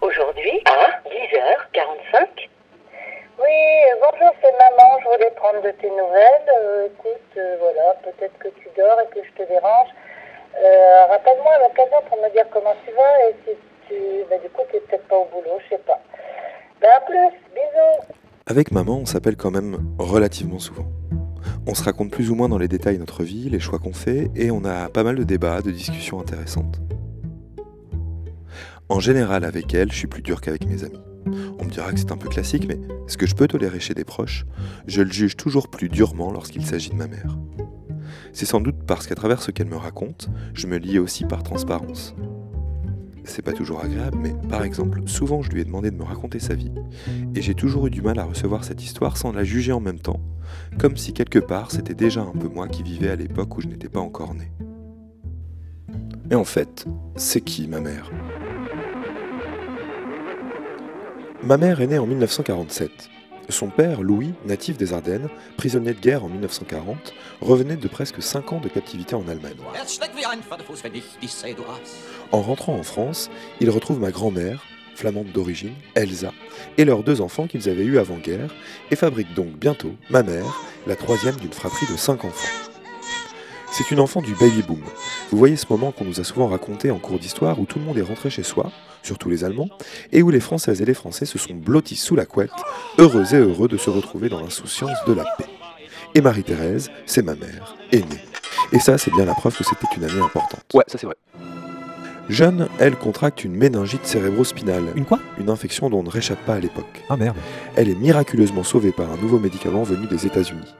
[0.00, 2.28] Aujourd'hui, à 10h45.
[3.40, 5.00] Oui, euh, bonjour, c'est maman.
[5.00, 6.48] Je voulais prendre de tes nouvelles.
[6.62, 9.88] Euh, écoute, euh, voilà, peut-être que tu dors et que je te dérange.
[10.56, 13.56] Euh, Rappelle-moi à l'occasion pour me dire comment tu vas et si
[13.88, 13.94] tu.
[14.30, 16.00] Bah, du coup, tu peut-être pas au boulot, je sais pas.
[16.80, 18.14] Ben, à plus, bisous.
[18.46, 20.86] Avec maman, on s'appelle quand même relativement souvent.
[21.66, 24.30] On se raconte plus ou moins dans les détails notre vie, les choix qu'on fait,
[24.36, 26.78] et on a pas mal de débats, de discussions intéressantes.
[28.90, 31.00] En général, avec elle, je suis plus dur qu'avec mes amis.
[31.58, 33.94] On me dira que c'est un peu classique, mais ce que je peux tolérer chez
[33.94, 34.44] des proches,
[34.86, 37.34] je le juge toujours plus durement lorsqu'il s'agit de ma mère.
[38.34, 41.44] C'est sans doute parce qu'à travers ce qu'elle me raconte, je me lie aussi par
[41.44, 42.16] transparence.
[43.22, 46.40] C'est pas toujours agréable, mais par exemple, souvent je lui ai demandé de me raconter
[46.40, 46.72] sa vie,
[47.36, 50.00] et j'ai toujours eu du mal à recevoir cette histoire sans la juger en même
[50.00, 50.20] temps,
[50.80, 53.68] comme si quelque part c'était déjà un peu moi qui vivais à l'époque où je
[53.68, 54.50] n'étais pas encore né.
[56.32, 58.10] Et en fait, c'est qui ma mère?
[61.44, 63.13] Ma mère est née en 1947.
[63.48, 68.52] Son père, Louis, natif des Ardennes, prisonnier de guerre en 1940, revenait de presque 5
[68.54, 69.54] ans de captivité en Allemagne.
[72.32, 73.30] En rentrant en France,
[73.60, 76.32] il retrouve ma grand-mère, flamande d'origine, Elsa,
[76.78, 78.54] et leurs deux enfants qu'ils avaient eus avant-guerre,
[78.90, 82.73] et fabrique donc bientôt, ma mère, la troisième d'une fratrie de cinq enfants.
[83.76, 84.78] C'est une enfant du baby boom.
[85.32, 87.84] Vous voyez ce moment qu'on nous a souvent raconté en cours d'histoire où tout le
[87.84, 88.70] monde est rentré chez soi,
[89.02, 89.68] surtout les Allemands,
[90.12, 92.52] et où les Françaises et les Français se sont blottis sous la couette,
[92.98, 95.48] heureux et heureux de se retrouver dans l'insouciance de la paix.
[96.14, 98.24] Et Marie-Thérèse, c'est ma mère, aînée.
[98.70, 100.62] Et ça, c'est bien la preuve que c'était une année importante.
[100.72, 101.16] Ouais, ça c'est vrai.
[102.28, 104.84] Jeune, elle contracte une méningite cérébrospinale.
[104.94, 105.18] Une quoi?
[105.40, 107.02] Une infection dont on ne réchappe pas à l'époque.
[107.08, 107.36] Ah merde.
[107.74, 110.76] Elle est miraculeusement sauvée par un nouveau médicament venu des États-Unis.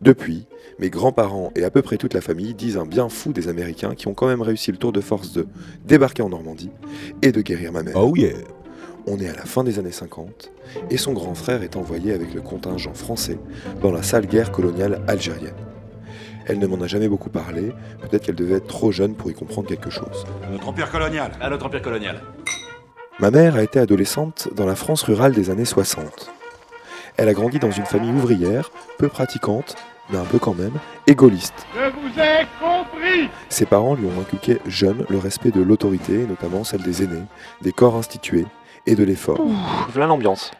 [0.00, 0.46] Depuis,
[0.78, 3.94] mes grands-parents et à peu près toute la famille disent un bien fou des Américains
[3.94, 5.46] qui ont quand même réussi le tour de force de
[5.84, 6.70] débarquer en Normandie
[7.22, 7.96] et de guérir ma mère.
[7.96, 8.36] Oh yeah
[9.06, 10.50] On est à la fin des années 50
[10.90, 13.38] et son grand frère est envoyé avec le contingent français
[13.82, 15.54] dans la sale guerre coloniale algérienne.
[16.46, 19.34] Elle ne m'en a jamais beaucoup parlé, peut-être qu'elle devait être trop jeune pour y
[19.34, 20.24] comprendre quelque chose.
[20.50, 21.30] Notre empire colonial.
[21.40, 22.20] À notre empire colonial.
[23.20, 26.32] Ma mère a été adolescente dans la France rurale des années 60.
[27.16, 29.76] Elle a grandi dans une famille ouvrière, peu pratiquante,
[30.10, 30.72] mais un peu quand même,
[31.06, 31.66] et gaulliste.
[31.74, 36.64] Je vous ai compris Ses parents lui ont inculqué jeune le respect de l'autorité, notamment
[36.64, 37.24] celle des aînés,
[37.60, 38.46] des corps institués
[38.86, 39.40] et de l'effort.
[39.90, 40.50] Voilà l'ambiance.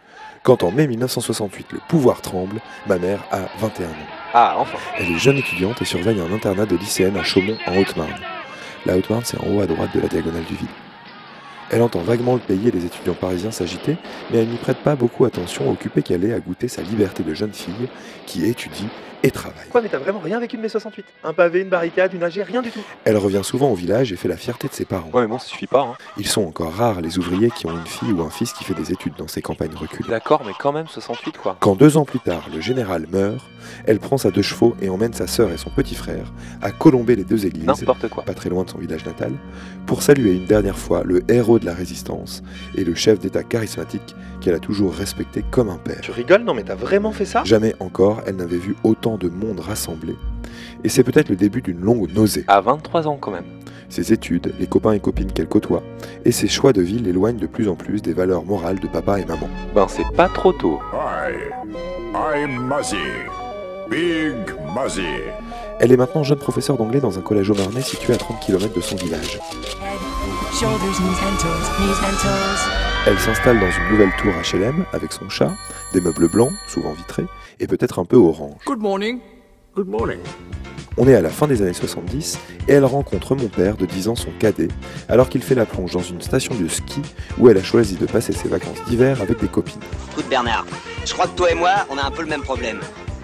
[0.42, 3.92] Quand en mai 1968 le pouvoir tremble, ma mère a 21 ans.
[4.34, 4.78] Ah, enfin.
[4.98, 8.20] Elle est jeune étudiante et surveille un internat de lycéenne à Chaumont en Haute-Marne.
[8.84, 10.68] La Haute-Marne, c'est en haut à droite de la diagonale du vide.
[11.70, 13.96] Elle entend vaguement le pays et les étudiants parisiens s'agiter,
[14.30, 17.34] mais elle n'y prête pas beaucoup attention, occupée qu'elle est à goûter sa liberté de
[17.34, 17.88] jeune fille
[18.26, 18.88] qui étudie
[19.22, 19.68] et travaille.
[19.70, 22.42] Quoi, mais t'as vraiment rien vécu de mai 68 Un pavé, une barricade, une AG,
[22.46, 25.10] rien du tout Elle revient souvent au village et fait la fierté de ses parents.
[25.12, 25.94] Ouais, mais bon, ça suffit pas, hein.
[26.18, 28.74] Ils sont encore rares les ouvriers qui ont une fille ou un fils qui fait
[28.74, 30.08] des études dans ces campagnes reculées.
[30.08, 31.56] D'accord, mais quand même 68 quoi.
[31.60, 33.44] Quand deux ans plus tard, le général meurt,
[33.86, 37.14] elle prend sa deux chevaux et emmène sa sœur et son petit frère à colomber
[37.16, 38.24] les deux églises, N'importe quoi.
[38.24, 39.32] pas très loin de son village natal,
[39.86, 42.42] pour saluer une dernière fois le héros de la résistance
[42.76, 46.00] et le chef d'État charismatique qu'elle a toujours respecté comme un père.
[46.02, 46.42] Tu rigoles?
[46.42, 47.42] Non, mais t'as vraiment fait ça?
[47.44, 50.16] Jamais encore elle n'avait vu autant de monde rassemblé.
[50.84, 52.44] Et c'est peut-être le début d'une longue nausée.
[52.48, 53.44] À 23 ans quand même.
[53.88, 55.82] Ses études, les copains et copines qu'elle côtoie,
[56.24, 59.20] et ses choix de vie l'éloignent de plus en plus des valeurs morales de papa
[59.20, 59.48] et maman.
[59.74, 60.80] Ben, c'est pas trop tôt.
[60.92, 61.34] Hi,
[62.14, 62.96] I'm Muzzy.
[63.90, 65.02] Big Muzzy.
[65.78, 68.74] Elle est maintenant jeune professeure d'anglais dans un collège au Marnais situé à 30 km
[68.74, 69.38] de son village.
[73.06, 75.50] Elle s'installe dans une nouvelle tour HLM avec son chat,
[75.92, 77.26] des meubles blancs, souvent vitrés,
[77.60, 78.60] et peut-être un peu orange.
[78.66, 79.20] Good morning.
[79.74, 80.18] Good morning.
[80.98, 82.38] On est à la fin des années 70
[82.68, 84.68] et elle rencontre mon père de 10 ans, son cadet,
[85.08, 87.00] alors qu'il fait la plonge dans une station de ski
[87.38, 89.80] où elle a choisi de passer ses vacances d'hiver avec des copines.
[90.12, 90.66] Écoute Bernard,
[91.06, 92.78] je crois que toi et moi, on a un peu le même problème.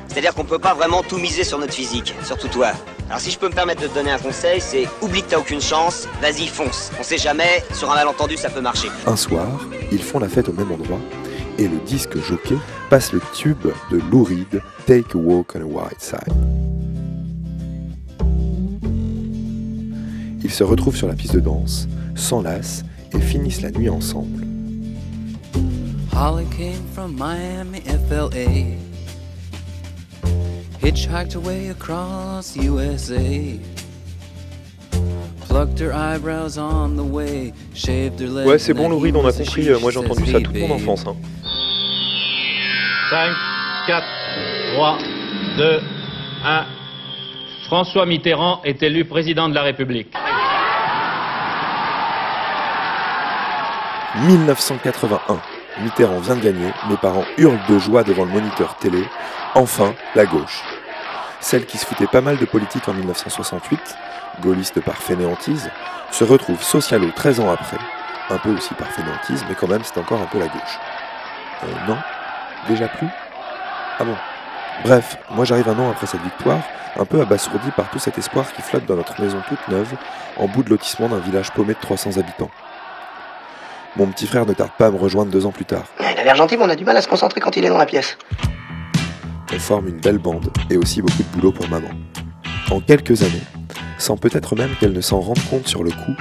[0.07, 2.73] C'est-à-dire qu'on peut pas vraiment tout miser sur notre physique, surtout toi.
[3.09, 5.39] Alors si je peux me permettre de te donner un conseil, c'est oublie que t'as
[5.39, 6.91] aucune chance, vas-y fonce.
[6.99, 8.89] On sait jamais, sur un malentendu ça peut marcher.
[9.07, 9.47] Un soir,
[9.93, 10.99] ils font la fête au même endroit
[11.59, 12.57] et le disque jockey
[12.91, 16.33] passe le tube de Lou Reed, Take a Walk on a White Side.
[20.45, 24.45] Ils se retrouvent sur la piste de danse, s'enlacent et finissent la nuit ensemble.
[26.13, 28.77] Holly came from Miami, FLA.
[30.83, 33.59] Hitchhiked away across USA.
[35.49, 38.47] plucked her eyebrows on the way, shaved her legs.
[38.47, 39.69] Ouais, c'est bon, he on a compris.
[39.69, 41.05] euh, Moi, j'ai entendu ça "Hey, toute mon babe." enfance.
[41.07, 41.17] hein.
[43.11, 43.33] 5,
[43.87, 44.07] 4,
[44.75, 44.99] 3,
[45.57, 45.81] 2,
[46.45, 46.67] 1.
[47.67, 50.13] François Mitterrand est élu président de la République.
[54.27, 55.41] 1981.
[55.83, 59.03] Mitterrand vient de gagner, mes parents hurlent de joie devant le moniteur télé.
[59.55, 60.63] Enfin, la gauche.
[61.41, 63.81] Celle qui se foutait pas mal de politique en 1968,
[64.43, 65.71] gaulliste par fainéantise,
[66.11, 67.79] se retrouve socialo 13 ans après,
[68.29, 70.79] un peu aussi par fainéantise, mais quand même c'est encore un peu la gauche.
[71.63, 71.97] Euh, non
[72.69, 73.09] Déjà plus
[73.99, 74.15] Ah bon
[74.85, 76.61] Bref, moi j'arrive un an après cette victoire,
[76.97, 79.93] un peu abasourdi par tout cet espoir qui flotte dans notre maison toute neuve,
[80.37, 82.51] en bout de lotissement d'un village paumé de 300 habitants.
[83.97, 85.85] Mon petit frère ne tarde pas à me rejoindre deux ans plus tard.
[85.99, 87.69] Il a l'air gentil, mais on a du mal à se concentrer quand il est
[87.69, 88.17] dans la pièce.
[89.53, 91.89] On forme une belle bande et aussi beaucoup de boulot pour maman.
[92.71, 93.43] En quelques années,
[93.97, 96.15] sans peut-être même qu'elle ne s'en rende compte sur le coup,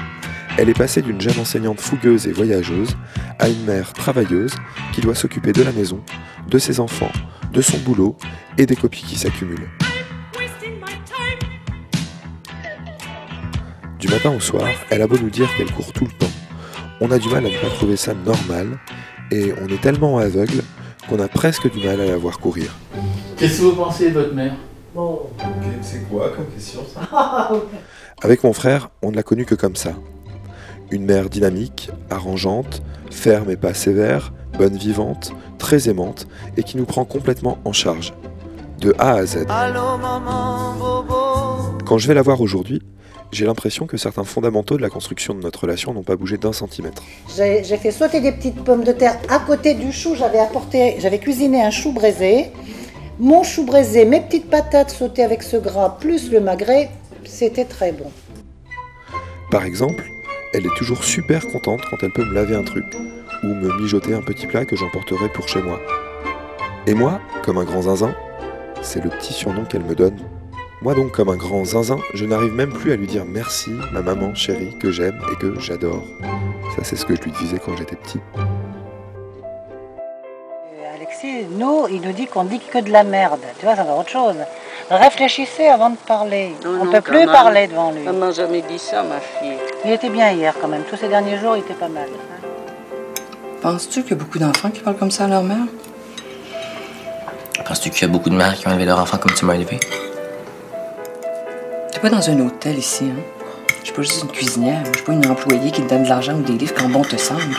[0.57, 2.97] elle est passée d'une jeune enseignante fougueuse et voyageuse
[3.37, 4.55] à une mère travailleuse
[4.93, 6.01] qui doit s'occuper de la maison,
[6.49, 7.11] de ses enfants,
[7.53, 8.17] de son boulot
[8.57, 9.69] et des copies qui s'accumulent.
[13.99, 16.31] Du matin au soir, elle a beau nous dire qu'elle court tout le temps.
[17.01, 18.79] On a du mal à ne pas trouver ça normal
[19.31, 20.63] et on est tellement aveugle
[21.07, 22.75] qu'on a presque du mal à la voir courir.
[23.37, 24.55] Qu'est-ce que vous pensez de votre mère?
[24.95, 25.29] Bon.
[25.83, 27.51] C'est quoi comme question ça?
[28.23, 29.93] Avec mon frère, on ne l'a connue que comme ça.
[30.89, 36.86] Une mère dynamique, arrangeante, ferme et pas sévère, bonne vivante, très aimante et qui nous
[36.86, 38.13] prend complètement en charge.
[38.80, 39.45] De A à Z.
[39.50, 41.78] Allô maman, bobo.
[41.86, 42.82] Quand je vais la voir aujourd'hui,
[43.34, 46.54] j'ai l'impression que certains fondamentaux de la construction de notre relation n'ont pas bougé d'un
[46.54, 47.04] centimètre.
[47.36, 50.15] J'ai j'ai fait sauter des petites pommes de terre à côté du chou.
[50.15, 52.52] J'avais apporté, j'avais cuisiné un chou braisé.
[53.19, 56.91] Mon chou braisé, mes petites patates sautées avec ce gras, plus le magret,
[57.26, 58.12] c'était très bon.
[59.50, 60.06] Par exemple,
[60.53, 62.86] elle est toujours super contente quand elle peut me laver un truc,
[63.43, 65.79] ou me mijoter un petit plat que j'emporterai pour chez moi.
[66.86, 68.15] Et moi, comme un grand zinzin,
[68.81, 70.17] c'est le petit surnom qu'elle me donne.
[70.81, 74.01] Moi donc, comme un grand zinzin, je n'arrive même plus à lui dire merci, ma
[74.01, 76.03] maman chérie, que j'aime et que j'adore.
[76.75, 78.19] Ça, c'est ce que je lui disais quand j'étais petit.
[80.95, 83.41] Alexis, nous, il nous dit qu'on dit que de la merde.
[83.60, 84.36] Tu vois, ça va autre chose.
[84.89, 86.56] Réfléchissez avant de parler.
[86.65, 88.04] On ne peut plus parler devant lui.
[88.08, 89.58] Elle m'a jamais dit ça, ma fille.
[89.84, 90.84] Il était bien hier quand même.
[90.84, 92.08] Tous ces derniers jours, il était pas mal.
[93.62, 95.65] Penses-tu qu'il y a beaucoup d'enfants qui parlent comme ça à leur mère?
[97.65, 99.56] Penses-tu qu'il y a beaucoup de mères qui ont élevé leur enfant comme tu m'as
[99.56, 99.78] élevé?
[101.91, 103.21] T'es pas dans un hôtel ici, hein?
[103.82, 104.84] Je suis pas juste une cuisinière.
[104.86, 107.02] Je suis pas une employée qui te donne de l'argent ou des livres quand bon
[107.02, 107.58] te semble.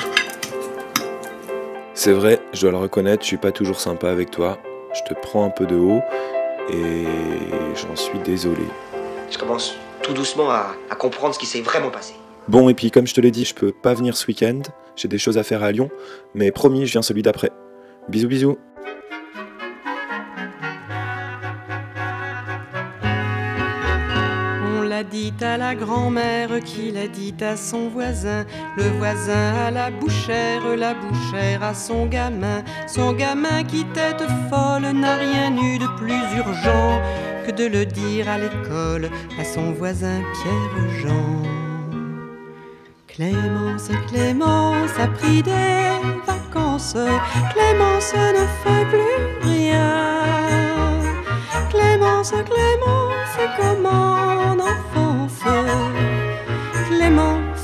[1.93, 4.57] C'est vrai, je dois le reconnaître, je suis pas toujours sympa avec toi.
[4.95, 6.01] Je te prends un peu de haut
[6.71, 7.05] et
[7.75, 8.65] j'en suis désolé.
[9.31, 12.15] Je commence tout doucement à, à comprendre ce qui s'est vraiment passé.
[12.49, 14.63] Bon, et puis comme je te l'ai dit, je peux pas venir ce week-end.
[14.97, 15.91] J'ai des choses à faire à Lyon,
[16.35, 17.51] mais promis, je viens celui d'après.
[18.09, 18.59] Bisous, bisous.
[25.11, 28.45] Dit à la grand-mère qui l'a dit à son voisin,
[28.77, 34.93] le voisin à la bouchère, la bouchère à son gamin, son gamin qui tête folle
[34.93, 37.01] n'a rien eu de plus urgent
[37.47, 41.43] que de le dire à l'école à son voisin Pierre-Jean.
[43.07, 45.91] Clémence, Clémence a pris des
[46.27, 46.97] vacances,
[47.53, 50.19] Clémence ne fait plus rien.
[51.71, 54.88] Clémence, Clémence, comment en enfance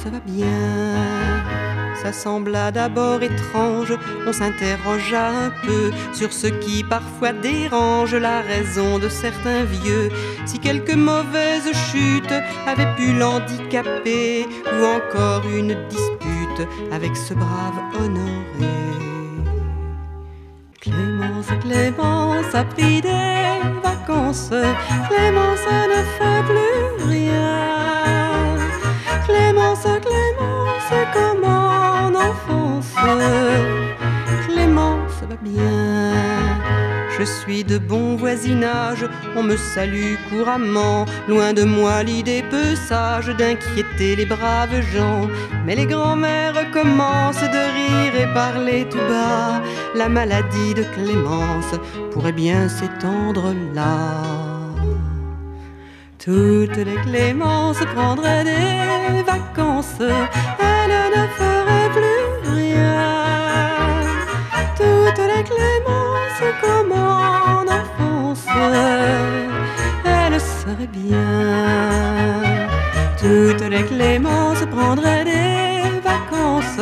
[0.04, 1.94] Clémence va bien.
[2.02, 3.94] Ça sembla d'abord étrange,
[4.26, 10.10] on s'interrogea un peu sur ce qui parfois dérange la raison de certains vieux.
[10.44, 12.34] Si quelques mauvaises chutes
[12.66, 18.34] avaient pu l'handicaper, ou encore une dispute avec ce brave honoré.
[20.80, 24.50] Clémence, Clémence a pris des vacances.
[25.08, 28.03] Clémence ne fait plus rien.
[29.26, 31.64] Clémence, Clémence, comme en.
[34.46, 36.12] Clémence va bien.
[37.16, 39.06] Je suis de bon voisinage,
[39.36, 41.06] on me salue couramment.
[41.28, 45.28] Loin de moi l'idée peu sage d'inquiéter les braves gens.
[45.64, 49.62] Mais les grands-mères commencent de rire et parler tout bas.
[49.94, 51.74] La maladie de Clémence
[52.12, 54.53] pourrait bien s'étendre là.
[56.24, 64.00] Toutes les Clémences prendraient des vacances, elles ne feraient plus rien.
[64.74, 68.46] Toutes les Clémences comme en enfance,
[70.06, 71.20] elles seraient bien.
[73.18, 76.80] Toutes les Clémences Clémence prendrait des vacances,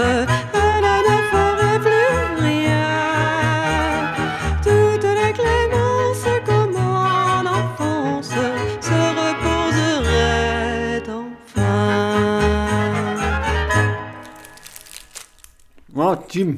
[15.94, 16.56] Oh, Tim,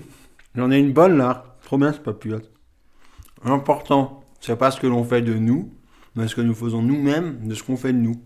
[0.55, 1.57] j'en ai une bonne là.
[1.65, 2.51] Trop bien ce papillote.
[3.45, 5.73] L'important, c'est pas ce que l'on fait de nous,
[6.15, 8.23] mais ce que nous faisons nous-mêmes de ce qu'on fait de nous.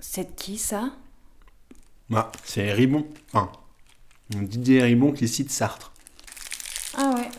[0.00, 0.90] C'est de qui ça?
[2.10, 3.06] Bah, c'est Ribon.
[3.32, 3.52] Enfin,
[4.30, 5.92] Didier Ribon qui cite Sartre.
[6.96, 7.30] Ah ouais.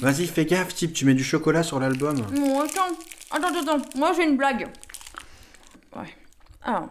[0.00, 2.16] Vas-y, fais gaffe, Tim, tu mets du chocolat sur l'album.
[2.34, 2.96] Non, attends,
[3.30, 4.68] attends, attends, moi j'ai une blague.
[5.94, 6.16] Ouais.
[6.62, 6.88] Alors.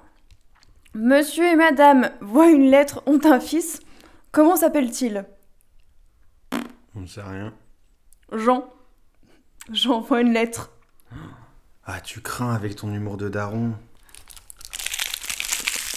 [0.93, 3.80] Monsieur et madame voient une lettre, ont un fils.
[4.32, 5.25] Comment s'appelle-t-il?
[6.95, 7.53] On ne sait rien.
[8.32, 8.65] Jean.
[9.71, 10.71] J'envoie une lettre.
[11.86, 13.73] Ah, tu crains avec ton humour de daron.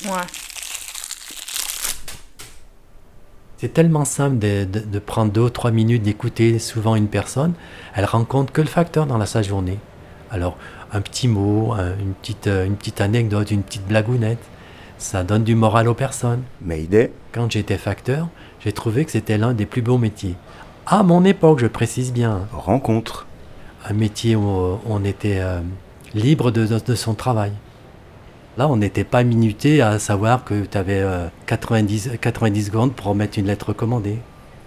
[0.04, 0.10] Ouais.
[3.58, 7.54] C'est tellement simple de, de- de prendre deux ou trois minutes d'écouter souvent une personne.
[7.94, 9.78] Elle rencontre que le facteur dans la sa journée.
[10.30, 10.58] Alors,
[10.92, 14.42] un petit mot, un- une petite, euh, une petite anecdote, une petite blagounette,
[14.98, 16.42] ça donne du moral aux personnes.
[16.62, 17.12] Mayday.
[17.32, 18.28] Quand j'étais facteur,
[18.60, 20.34] j'ai trouvé que c'était l'un des plus beaux métiers.
[20.86, 22.46] À mon époque, je précise bien.
[22.52, 23.26] Rencontre.
[23.88, 25.60] Un métier où on était euh,
[26.14, 27.52] libre de, de- de son travail.
[28.56, 31.04] Là, on n'était pas minuté à savoir que tu avais
[31.46, 34.18] 90, 90 secondes pour remettre une lettre commandée.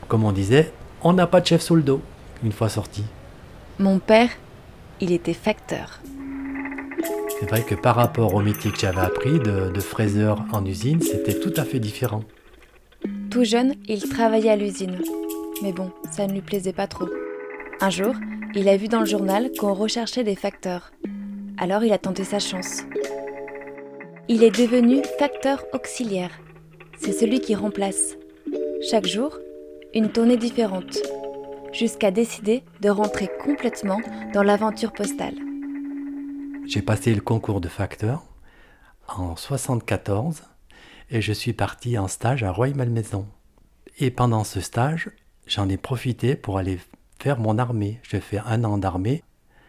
[0.10, 0.72] Comme on disait,
[1.02, 2.02] on n'a pas de chef sous le dos,
[2.44, 3.04] une fois sorti.
[3.80, 4.30] Mon père,
[5.00, 6.00] il était facteur.
[7.40, 11.02] C'est vrai que par rapport au métier que j'avais appris de, de fraiseur en usine,
[11.02, 12.22] c'était tout à fait différent.
[13.30, 15.00] Tout jeune, il travaillait à l'usine.
[15.62, 17.08] Mais bon, ça ne lui plaisait pas trop.
[17.80, 18.16] Un jour,
[18.56, 20.92] il a vu dans le journal qu'on recherchait des facteurs.
[21.60, 22.82] Alors il a tenté sa chance.
[24.28, 26.32] Il est devenu facteur auxiliaire.
[26.98, 28.18] C'est celui qui remplace.
[28.90, 29.38] Chaque jour,
[29.94, 30.98] une tournée différente.
[31.72, 34.00] Jusqu'à décider de rentrer complètement
[34.34, 35.36] dans l'aventure postale.
[36.68, 38.26] J'ai passé le concours de facteur
[39.08, 40.44] en 74
[41.10, 43.26] et je suis parti en stage à Rueil-Malmaison.
[44.00, 45.10] Et pendant ce stage,
[45.46, 46.78] j'en ai profité pour aller
[47.20, 48.02] faire mon armée.
[48.04, 49.24] J'ai fait un an d'armée.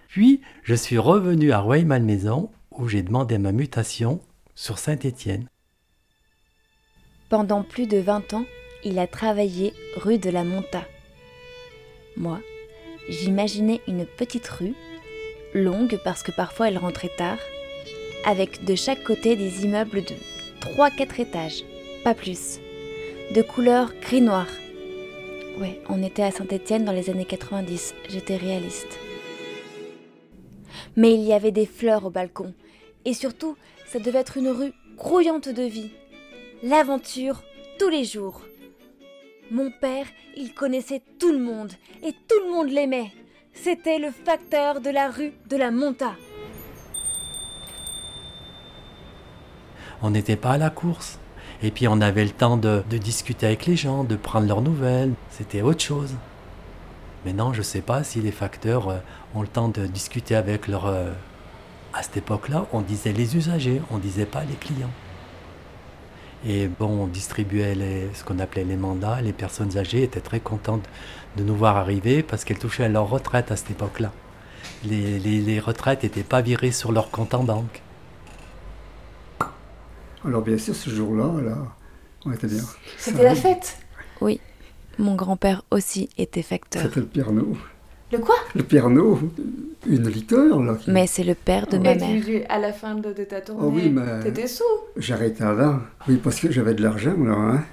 [0.08, 4.20] Puis, je suis revenu à Rueil-Malmaison où j'ai demandé ma mutation
[4.56, 5.46] sur Saint-Étienne.
[7.28, 8.44] Pendant plus de 20 ans,
[8.84, 10.82] il a travaillé rue de la Monta.
[12.16, 12.40] Moi,
[13.08, 14.74] j'imaginais une petite rue,
[15.54, 17.38] longue parce que parfois elle rentrait tard,
[18.24, 20.14] avec de chaque côté des immeubles de
[20.60, 21.64] 3-4 étages,
[22.04, 22.58] pas plus,
[23.34, 24.46] de couleur gris-noir.
[25.58, 28.98] Ouais, on était à Saint-Étienne dans les années 90, j'étais réaliste.
[30.96, 32.54] Mais il y avait des fleurs au balcon,
[33.04, 35.90] et surtout, ça devait être une rue grouillante de vie.
[36.62, 37.42] L'aventure
[37.78, 38.42] tous les jours.
[39.50, 41.72] Mon père, il connaissait tout le monde
[42.04, 43.12] et tout le monde l'aimait.
[43.62, 46.12] C'était le facteur de la rue de la Monta.
[50.00, 51.18] On n'était pas à la course.
[51.62, 55.12] Et puis on avait le temps de, discuter avec les gens, de prendre leurs nouvelles.
[55.30, 56.14] C'était autre chose.
[57.26, 58.98] Maintenant, je ne sais pas si les facteurs euh,
[59.34, 60.86] ont le temps de discuter avec leurs...
[60.86, 61.10] euh,
[61.92, 64.92] À cette époque-là, on disait les usagers, on disait pas les clients.
[66.46, 69.20] Et bon, on distribuait ce qu'on appelait les mandats.
[69.20, 70.88] Les personnes âgées étaient très contentes
[71.38, 74.12] de nous voir arriver parce qu'elles touchaient à leur retraite à cette époque-là.
[74.84, 77.80] Les, les- les retraites n'étaient pas virées sur leur compte en banque.
[80.24, 81.58] Alors bien sûr, ce jour-là, là,
[82.26, 82.62] on était bien.
[82.98, 83.78] C'était la fête
[84.20, 84.40] Oui,
[84.98, 86.82] mon grand-père aussi était facteur.
[86.82, 87.54] C'était le Pernod.
[88.10, 88.34] Le quoi?
[88.54, 89.18] Le Pernod,
[89.86, 90.74] une liqueur, là.
[90.76, 92.24] qui- Mais c'est le père de ma Et mère.
[92.24, 94.64] tu- à la fin de, de ta tournée, Oh oui, mais- t'étais sous
[94.96, 95.80] J'arrêtais là.
[96.08, 97.32] Oui, parce que j'avais de l'argent, là.
[97.34, 97.64] Hein.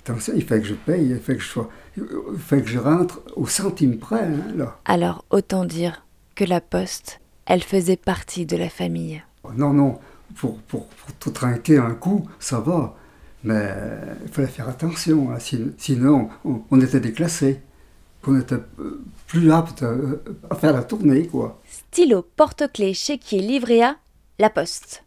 [0.00, 1.70] Attention, il fait que je paye, il fait que je sois...
[1.96, 4.78] Il fait que je rentre au centime près, hein, là.
[4.84, 9.22] Alors autant dire que la poste, elle faisait partie de la famille.
[9.54, 9.98] Non, non,
[10.34, 12.94] pour, pour, pour tout trinquer un coup, ça va.
[13.44, 13.70] Mais
[14.24, 17.62] il fallait faire attention, hein, sin- sinon on, on était déclassés.
[18.28, 20.20] On était euh, plus apte euh,
[20.50, 21.62] à faire la tournée, quoi.
[21.64, 23.82] Stylo, porte-clés, chéquier, livret
[24.40, 25.04] la poste.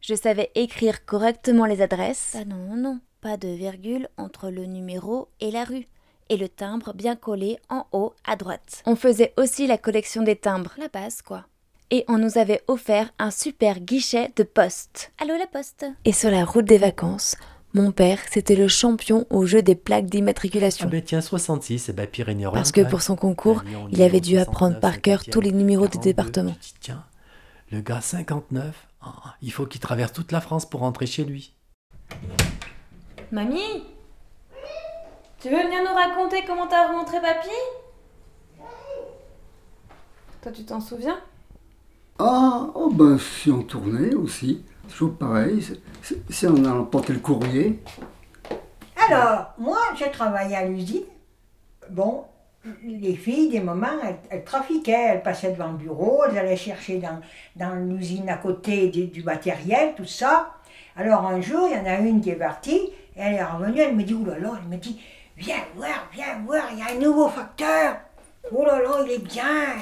[0.00, 2.36] Je savais écrire correctement les adresses.
[2.38, 5.88] Ah non, non, non, pas de virgule entre le numéro et la rue.
[6.30, 8.82] Et le timbre bien collé en haut à droite.
[8.86, 10.72] On faisait aussi la collection des timbres.
[10.78, 11.46] La base, quoi.
[11.90, 15.10] Et on nous avait offert un super guichet de poste.
[15.18, 17.34] Allô la poste Et sur la route des vacances,
[17.72, 20.88] mon père, c'était le champion au jeu des plaques Ah d'immatriculation.
[20.88, 24.80] ben tiens, 66, et ben Pyrénées Parce que pour son concours, il avait dû apprendre
[24.80, 26.56] par cœur tous les numéros des départements.
[26.80, 27.04] Tiens,
[27.70, 31.54] le gars 59, Ah, Il faut qu'il traverse toute la France pour rentrer chez lui.
[33.32, 33.84] Mamie?
[35.40, 37.48] Tu veux venir nous raconter comment t'as rencontré papy?
[40.42, 41.18] Toi, tu t'en souviens?
[42.18, 44.64] Ah, oh ben, si on tournait aussi.
[44.88, 45.62] Toujours pareil.
[45.62, 47.80] c'est- c'est- Si on a emporté le courrier.
[49.08, 51.04] Alors, moi, j'ai travaillé à l'usine.
[51.90, 52.24] Bon,
[52.84, 55.06] les filles, des moments, elles, elles trafiquaient.
[55.10, 57.20] Elles passaient devant le bureau, elles allaient chercher dans,
[57.56, 60.54] dans l'usine à côté du, du matériel, tout ça.
[60.96, 62.76] Alors, un jour, il y en a une qui est partie,
[63.16, 65.00] et elle est revenue, elle me dit, oh là là, elle me dit,
[65.38, 67.96] viens voir, viens voir, il y a un nouveau facteur.
[68.50, 69.76] Oh là là, il est bien.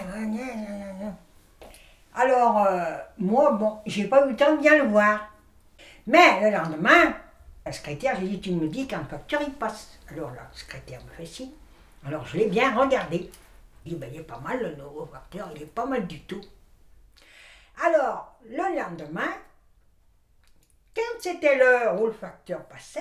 [2.14, 5.32] Alors, euh, moi, bon, j'ai pas eu le temps de bien le voir.
[6.06, 7.14] Mais le lendemain,
[7.64, 9.98] la secrétaire, j'ai dit, tu me dis le facteur il passe.
[10.10, 11.52] Alors la secrétaire me fait si.
[12.06, 13.30] Alors je l'ai bien regardé.
[13.84, 16.20] Il dit, ben, il est pas mal le nouveau facteur, il est pas mal du
[16.22, 16.40] tout.
[17.84, 19.32] Alors, le lendemain,
[20.94, 23.00] quand c'était l'heure où le facteur passait,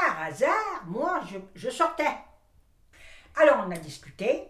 [0.00, 1.20] par hasard, moi,
[1.54, 2.16] je, sortais.
[3.40, 4.44] Alors on a discuté.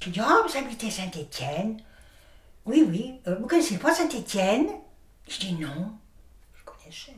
[0.00, 1.80] Je dis, oh, vous habitez Saint-Étienne
[2.66, 3.20] Oui, oui.
[3.26, 4.68] Euh, vous connaissez pas Saint-Étienne?
[5.28, 5.92] Je dis, non.
[6.54, 7.12] Je connaissais.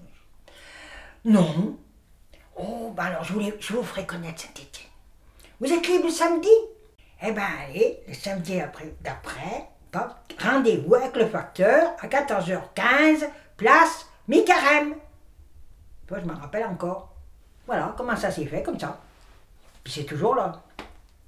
[1.25, 1.79] mais- Non.
[2.57, 4.89] Oh, ben alors je, voulais, je vous ferai connaître Saint-Étienne.
[5.61, 6.49] Vous êtes libre le samedi?
[7.23, 9.69] Eh ben allez, le samedi après- d'après,
[10.41, 14.95] rendez-vous avec le facteur à 14h15, place mi-carême.
[16.07, 17.16] Toi, je m'en rappelle encore.
[17.67, 19.01] Voilà comment ça s'est fait, comme ça.
[19.83, 20.63] Puis c'est toujours là.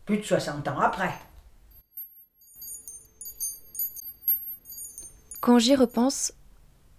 [0.05, 1.13] Plus de 60 ans après.
[5.41, 6.33] Quand j'y repense,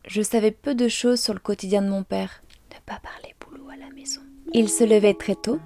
[0.08, 2.42] je savais peu de choses sur le quotidien de mon père.
[2.72, 4.22] Ne pas parler boulot à la maison.
[4.54, 5.60] Il se levait très tôt,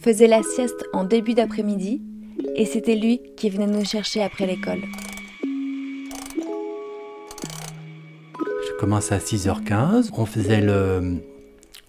[0.00, 2.02] faisait la sieste en début d'après-midi,
[2.54, 4.82] et c'était lui qui venait nous chercher après l'école.
[8.66, 11.22] Je commençais à 6h15, on faisait le,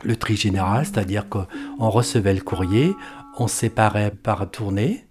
[0.03, 2.95] le tri général, c'est-à-dire qu'on recevait le courrier,
[3.37, 5.05] on séparait par tournée,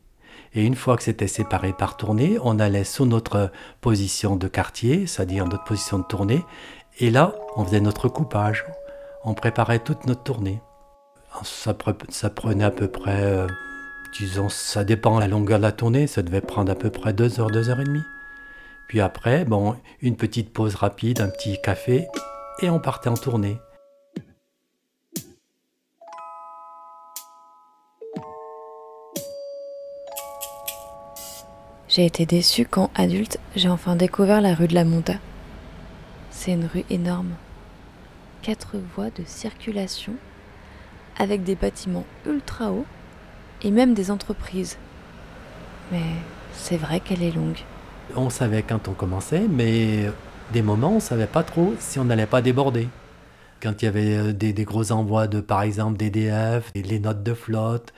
[0.55, 5.07] et une fois que c'était séparé par tournée, on allait sous notre position de quartier,
[5.07, 6.45] c'est-à-dire notre position de tournée,
[6.99, 8.65] et là, on faisait notre coupage.
[9.25, 10.61] On préparait toute notre tournée.
[11.45, 13.47] Ça prenait à peu près, euh,
[14.19, 17.13] disons, ça dépend de la longueur de la tournée, ça devait prendre à peu près
[17.13, 18.03] 2 heures, 2 heures et demie.
[18.89, 22.09] Puis après, bon, une petite pause rapide, un petit café,
[22.63, 23.59] et on partait en tournée.
[31.89, 35.15] J'ai été déçue quand, adulte, j'ai enfin découvert la rue de la Monta.
[36.31, 37.31] C'est une rue énorme.
[38.43, 40.13] Quatre voies de circulation,
[41.19, 42.85] avec des bâtiments ultra hauts,
[43.63, 44.77] et même des entreprises.
[45.91, 46.03] Mais
[46.53, 47.61] c'est vrai qu'elle est longue.
[48.15, 50.11] On savait quand on commençait, mais
[50.53, 52.89] des moments, on savait pas trop si on n'allait pas déborder.
[53.63, 57.23] Quand il y avait euh, des, gros envois de, par exemple, d'EDF, et les notes
[57.23, 57.93] de flotte,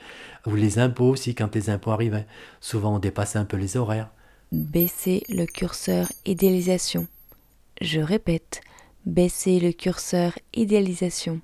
[0.45, 2.25] ou les impôts aussi, quand les impôts arrivaient.
[2.59, 4.11] Souvent, on dépassait un peu les horaires.
[4.51, 7.07] Baisser le curseur idéalisation.
[7.79, 8.61] Je répète,
[9.05, 11.41] baisser le curseur idéalisation.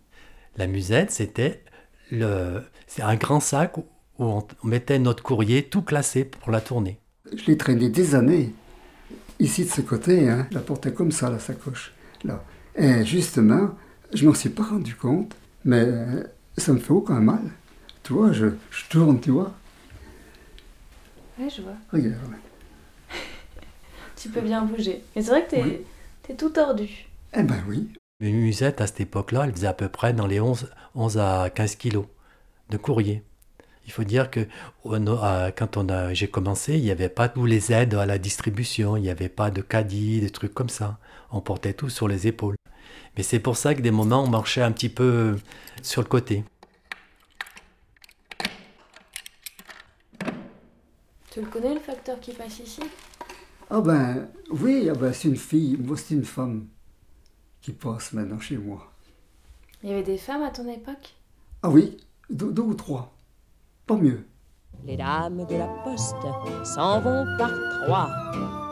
[0.57, 1.63] La musette, c'était
[2.11, 3.85] le, c'est un grand sac où
[4.19, 6.99] on mettait notre courrier tout classé pour la tournée.
[7.35, 8.53] Je l'ai traîné des années.
[9.39, 11.93] Ici, de ce côté, hein, je la portais comme ça, la sacoche.
[12.23, 12.43] Là.
[12.75, 13.71] Et justement,
[14.13, 15.35] je m'en suis pas rendu compte,
[15.65, 16.23] mais euh,
[16.57, 17.41] ça me fait aucun mal.
[18.07, 19.53] Tu vois, je, je tourne, tu vois.
[21.39, 21.73] Ouais, je vois.
[21.91, 22.15] Regarde.
[24.15, 25.03] Tu peux bien bouger.
[25.15, 25.77] Mais c'est vrai que t'es Oui.
[26.23, 27.07] t'es tout tordu.
[27.35, 27.89] Eh ben oui.
[28.19, 31.49] Une musette, à cette époque-là, elle faisait à peu près dans les 11, 11 à
[31.53, 32.05] 15 kilos
[32.69, 33.23] de courrier.
[33.85, 34.47] Il faut dire que
[34.85, 38.05] on a- quand on a, j'ai commencé, il n'y avait pas tous les aides à
[38.05, 40.99] la distribution, il n'y avait pas de caddie, des trucs comme ça.
[41.31, 42.55] On portait tout sur les épaules.
[43.17, 45.37] Mais c'est pour ça que des moments, on marchait un petit peu
[45.83, 46.43] sur le côté.
[51.37, 52.81] Tu le connais le facteur qui passe ici?
[53.69, 56.65] Ah ben, oui, ah ben, c'est une fille, moi c'est une femme
[57.61, 58.91] qui passe maintenant chez moi.
[59.83, 61.13] Il y avait des femmes à ton époque?
[61.61, 61.95] Ah oui,
[62.31, 63.13] deux, deux ou trois.
[63.85, 64.25] Pas mieux.
[64.83, 66.15] Les dames de la poste
[66.63, 67.51] s'en vont par
[67.83, 68.09] trois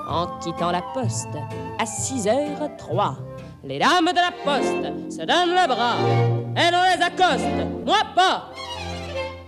[0.10, 1.36] en quittant la poste
[1.78, 3.18] à 6h03.
[3.64, 5.98] Les dames de la poste se donnent le bras,
[6.56, 8.50] elles on les accoste, moi pas.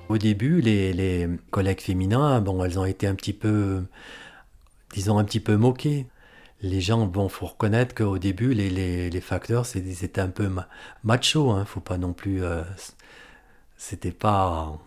[0.10, 3.84] Au début, les, les collègues féminins, bon, elles ont été un petit peu,
[4.94, 6.08] disons, un petit peu moquées.
[6.62, 10.68] Les gens, bon, faut reconnaître qu'au début, les, les, les facteurs, c'était un peu ma-
[11.04, 12.44] macho, hein, faut pas non plus.
[12.44, 12.64] euh,
[13.78, 14.78] c'était pas.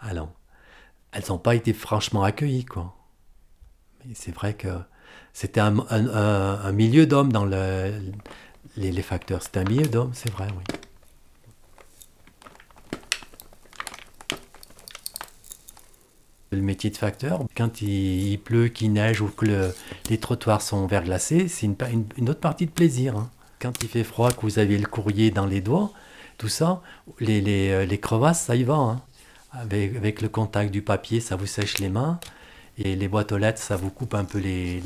[0.00, 0.32] Alors,
[1.12, 2.96] elles n'ont pas été franchement accueillies, quoi.
[4.04, 4.68] Mais c'est vrai que
[5.32, 6.08] c'était un, un-
[6.64, 7.92] un- milieu d'hommes dans le,
[8.76, 10.64] Les, les facteurs, c'est un billet d'homme, c'est vrai, oui.
[16.52, 19.74] Le métier de facteur, quand il, pleut, qu'il neige ou que le-
[20.10, 21.76] les trottoirs sont verglacés, c'est une,
[22.18, 23.16] une- autre partie de plaisir.
[23.16, 23.30] hein.
[23.58, 25.92] Quand il fait froid, que vous avez le courrier dans les doigts,
[26.36, 26.82] tout ça,
[27.20, 28.74] les, euh, crevasses, ça y va.
[28.74, 29.02] hein.
[29.52, 32.20] Avec, avec le contact du papier, ça vous sèche les mains.
[32.78, 34.82] Et les boîtes aux lettres, ça vous coupe un peu les,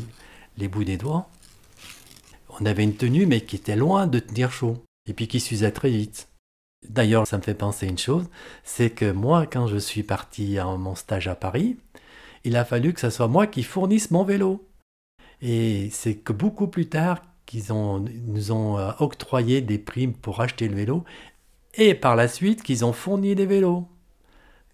[0.58, 1.28] les bouts des doigts.
[2.60, 4.82] On avait une tenue, mais qui était loin de tenir chaud.
[5.08, 6.28] Et puis qui s'usait très vite.
[6.88, 8.28] D'ailleurs, ça me fait penser une chose,
[8.64, 11.76] c'est que moi, quand je suis parti à mon stage à Paris,
[12.44, 14.66] il a fallu que ce soit moi qui fournisse mon vélo.
[15.42, 20.68] Et c'est que beaucoup plus tard qu'ils nous ont euh, octroyé des primes pour acheter
[20.68, 21.04] le vélo,
[21.74, 23.86] et par la suite qu'ils ont fourni des vélos.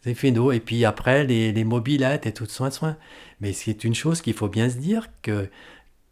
[0.04, 2.96] Des vélos, et puis après les, les mobilettes et tout soin soin.
[3.40, 5.48] Mais c'est une chose qu'il faut bien se dire que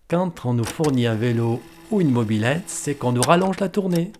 [0.08, 4.12] quand on nous fournit un vélo ou une mobilette, c'est qu'on nous rallonge la tournée.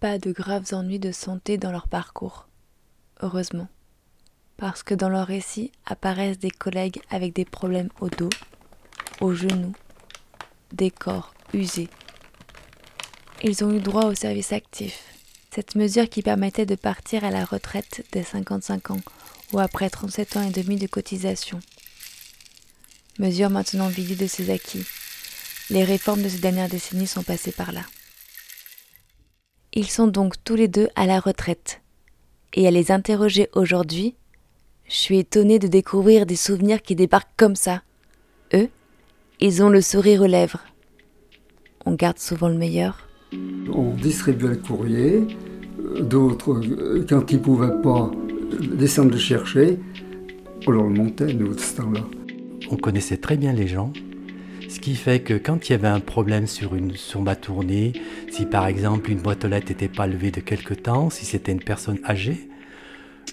[0.00, 2.48] Pas de graves ennuis de santé dans leur parcours.
[3.20, 3.68] Heureusement.
[4.56, 8.30] Parce que dans leur récit apparaissent des collègues avec des problèmes au dos,
[9.20, 9.74] aux genoux,
[10.72, 11.90] des corps usés.
[13.42, 15.02] Ils ont eu droit au service actif,
[15.54, 19.00] cette mesure qui permettait de partir à la retraite dès 55 ans
[19.52, 21.60] ou après 37 ans et demi de cotisation.
[23.18, 24.86] Mesure maintenant vidée de ses acquis.
[25.68, 27.82] Les réformes de ces dernières décennies sont passées par là.
[29.72, 31.80] Ils sont donc tous les deux à la retraite.
[32.54, 34.16] Et à les interroger aujourd'hui,
[34.88, 37.82] je suis étonnée de découvrir des souvenirs qui débarquent comme ça.
[38.52, 38.68] Eux,
[39.38, 40.60] ils ont le sourire aux lèvres.
[41.86, 43.08] On garde souvent le meilleur.
[43.72, 45.22] On distribuait le courrier,
[45.78, 48.10] euh, d'autres, euh, quand ils ne pouvaient pas
[48.72, 49.78] descendre le chercher,
[50.66, 52.04] on leur le montait, nous, de ce temps-là.
[52.70, 53.92] On connaissait très bien les gens,
[54.70, 57.92] ce qui fait que quand il y avait un problème sur, une, sur ma tournée,
[58.30, 61.50] si par exemple une boîte aux lettres n'était pas levée de quelque temps, si c'était
[61.50, 62.48] une personne âgée,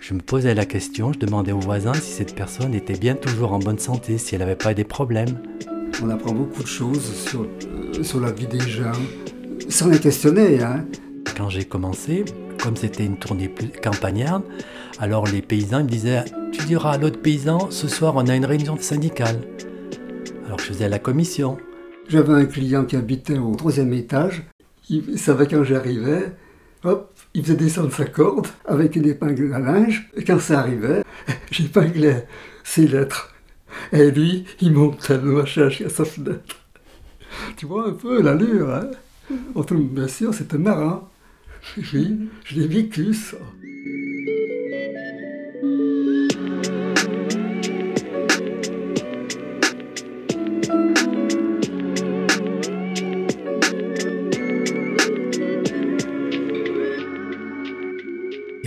[0.02, 3.54] je me posais la question, je demandais aux voisins si cette personne était bien toujours
[3.54, 5.38] en bonne santé, si elle n'avait pas des problèmes.
[6.02, 8.92] On apprend beaucoup de choses sur, euh, sur la vie des gens,
[9.70, 10.64] sans les questionner.
[10.64, 10.86] Hein.
[11.36, 12.26] Quand j'ai commencé,
[12.62, 14.44] comme c'était une tournée plus campagnarde,
[14.98, 18.36] alors les paysans ils me disaient Tu diras à l'autre paysan, ce soir on a
[18.36, 19.40] une réunion syndicale.
[20.58, 21.60] Alors je faisais la commission.
[22.08, 24.44] J'avais un client qui habitait au troisième étage.
[24.90, 26.34] Il savait quand j'arrivais,
[26.84, 30.10] hop, il faisait descendre sa corde avec une épingle à linge.
[30.16, 31.04] Et quand ça arrivait,
[31.52, 32.26] j'épinglais
[32.64, 33.36] ses lettres.
[33.92, 36.58] Et lui, il montait le machin jusqu'à sa fenêtre.
[37.56, 38.90] Tu vois un peu l'allure, hein?
[39.54, 41.08] Autant, Bien sûr, c'était marrant.
[41.94, 43.38] Oui, je l'ai vécu, ça.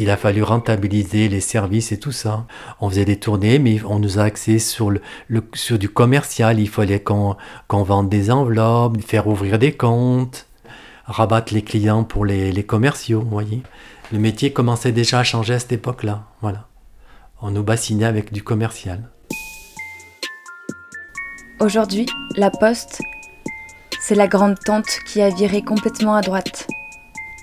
[0.01, 2.47] Il a fallu rentabiliser les services et tout ça.
[2.81, 5.03] On faisait des tournées, mais on nous a axé sur, le,
[5.53, 6.59] sur du commercial.
[6.59, 7.37] Il fallait qu'on
[7.69, 10.47] qu'on vende des enveloppes, faire ouvrir des comptes,
[11.05, 13.63] rabattre les clients pour les, les commerciaux, vous voyez.
[14.11, 16.25] Le métier commençait déjà à changer à cette époque-là.
[16.41, 16.67] Voilà.
[17.43, 19.11] On nous bassinait avec du commercial.
[21.61, 23.03] Aujourd'hui, la poste,
[24.01, 26.67] c'est la grande tante qui a viré complètement à droite.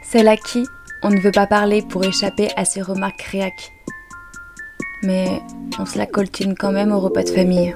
[0.04, 0.66] Celle à qui
[1.04, 3.72] on ne veut pas parler pour échapper à ses remarques réac.
[5.04, 5.42] Mais
[5.80, 7.76] on se la coltine quand même au repas de famille.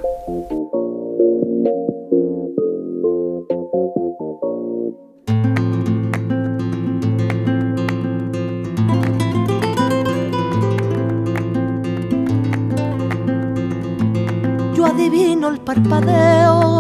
[14.76, 16.72] Yo adivino el parpadeo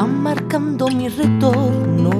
[0.00, 2.10] van marcando mi retorno.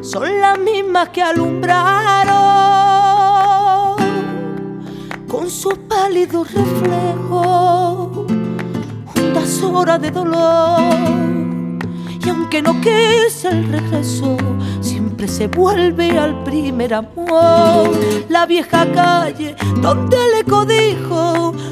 [0.00, 2.38] Son las mismas que alumbraron
[5.28, 8.26] con su pálido reflejo
[9.04, 10.80] juntas horas de dolor.
[12.24, 14.38] Y aunque no quise el regreso,
[14.80, 17.90] siempre se vuelve al primer amor.
[18.30, 21.29] La vieja calle donde el eco dijo,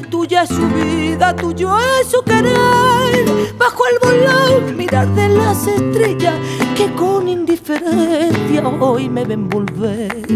[0.09, 3.53] tuya es su vida, tuyo es su querer.
[3.57, 6.35] Bajo el volón, mirar de las estrellas
[6.75, 10.27] que con indiferencia hoy me ven volver,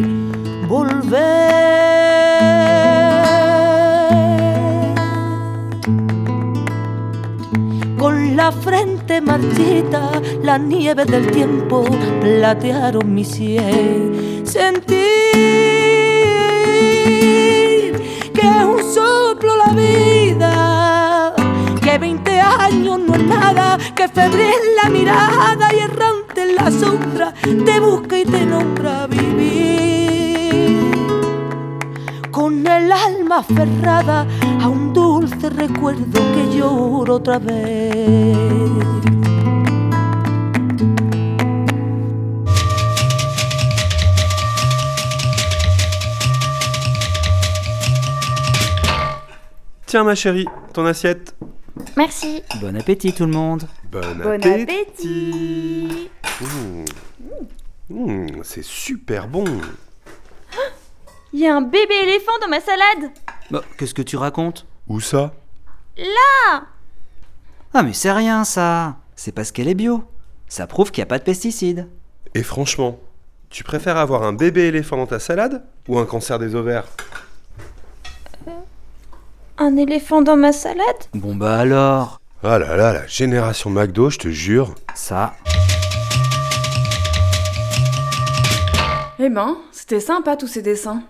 [0.67, 1.63] volver.
[7.97, 10.11] Con la frente marchita,
[10.43, 11.85] la nieve del tiempo
[12.21, 14.43] platearon mi sien.
[14.43, 15.22] Sentí
[22.73, 27.79] 20 años no es nada, que febril la mirada y errante en la sombra te
[27.79, 30.91] busca y te nombra vivir.
[32.31, 34.25] Con el alma aferrada
[34.61, 38.37] a un dulce recuerdo que lloro otra vez.
[49.85, 51.32] Tiens ma chérie, ton assiette.
[51.95, 52.41] Merci.
[52.59, 53.63] Bon appétit tout le monde.
[53.91, 56.09] Bon, Bon appétit.
[56.41, 56.85] Mmh.
[57.89, 59.45] Mmh, c'est super bon.
[61.33, 63.11] Il y a un bébé éléphant dans ma salade
[63.51, 64.65] Bah, qu'est-ce que tu racontes?
[64.87, 65.33] Où ça?
[65.97, 66.63] Là
[67.73, 68.97] Ah mais c'est rien ça.
[69.15, 70.03] C'est parce qu'elle est bio.
[70.47, 71.87] Ça prouve qu'il n'y a pas de pesticides.
[72.35, 72.99] Et franchement,
[73.49, 76.85] tu préfères avoir un bébé éléphant dans ta salade ou un cancer des ovaires?
[79.57, 80.83] Un éléphant dans ma salade
[81.13, 82.19] Bon bah alors.
[82.43, 84.73] Ah là là, la génération McDo, je te jure.
[84.95, 85.35] Ça.
[89.19, 91.03] Eh ben, c'était sympa tous ces dessins.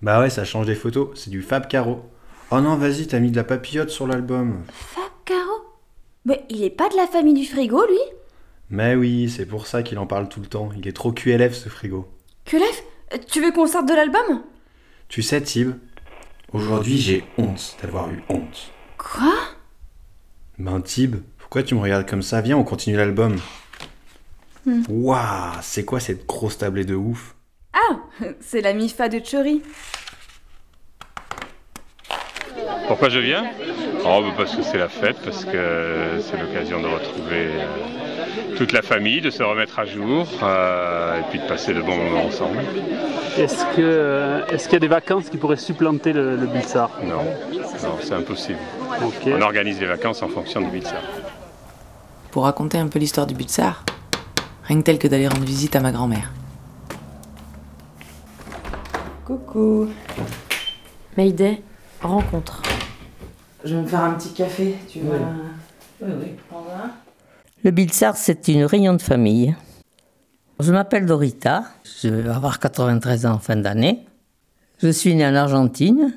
[0.00, 2.02] Bah ouais, ça change des photos, c'est du Fab Caro.
[2.50, 4.62] Oh non, vas-y, t'as mis de la papillote sur l'album.
[4.72, 5.64] Fab Caro?
[6.24, 7.98] Mais il est pas de la famille du frigo, lui?
[8.70, 10.70] Mais oui, c'est pour ça qu'il en parle tout le temps.
[10.78, 12.08] Il est trop QLF ce frigo.
[12.44, 12.84] Kulef
[13.26, 14.42] Tu veux qu'on sorte de l'album?
[15.08, 15.72] Tu sais, Tib,
[16.52, 18.72] aujourd'hui j'ai honte d'avoir eu honte.
[18.96, 19.34] Quoi?
[20.58, 22.40] Ben Tib, pourquoi tu me regardes comme ça?
[22.40, 23.36] Viens, on continue l'album.
[24.66, 24.82] Hmm.
[24.88, 27.34] Waouh, c'est quoi cette grosse tablée de ouf?
[27.72, 27.96] Ah
[28.40, 29.62] C'est la Mifa de Chori.
[32.88, 33.44] Pourquoi je viens?
[34.04, 38.07] Oh, bah, parce que c'est la fête, parce que c'est l'occasion de retrouver euh,
[38.56, 41.96] toute la famille, de se remettre à jour, euh, et puis de passer de bons
[41.96, 42.58] moments ensemble.
[43.36, 46.90] Est-ce que euh, est-ce qu'il y a des vacances qui pourraient supplanter le, le Bulsar
[47.04, 47.22] Non,
[47.82, 48.58] non, c'est impossible.
[49.26, 51.02] On organise les vacances en fonction du Bilsar.
[52.30, 53.84] Pour raconter un peu l'histoire du Butsar,
[54.64, 56.32] rien que tel que d'aller rendre visite à ma grand-mère.
[59.24, 59.88] Coucou.
[61.16, 61.62] Mayday,
[62.00, 62.62] rencontre.
[63.64, 65.18] Je vais me faire un petit café, tu veux
[66.00, 66.36] Oui, oui.
[67.64, 69.56] Le Bilsar, c'est une réunion de famille.
[70.60, 71.64] Je m'appelle Dorita,
[72.00, 74.04] je vais avoir 93 ans en fin d'année.
[74.80, 76.14] Je suis née en Argentine.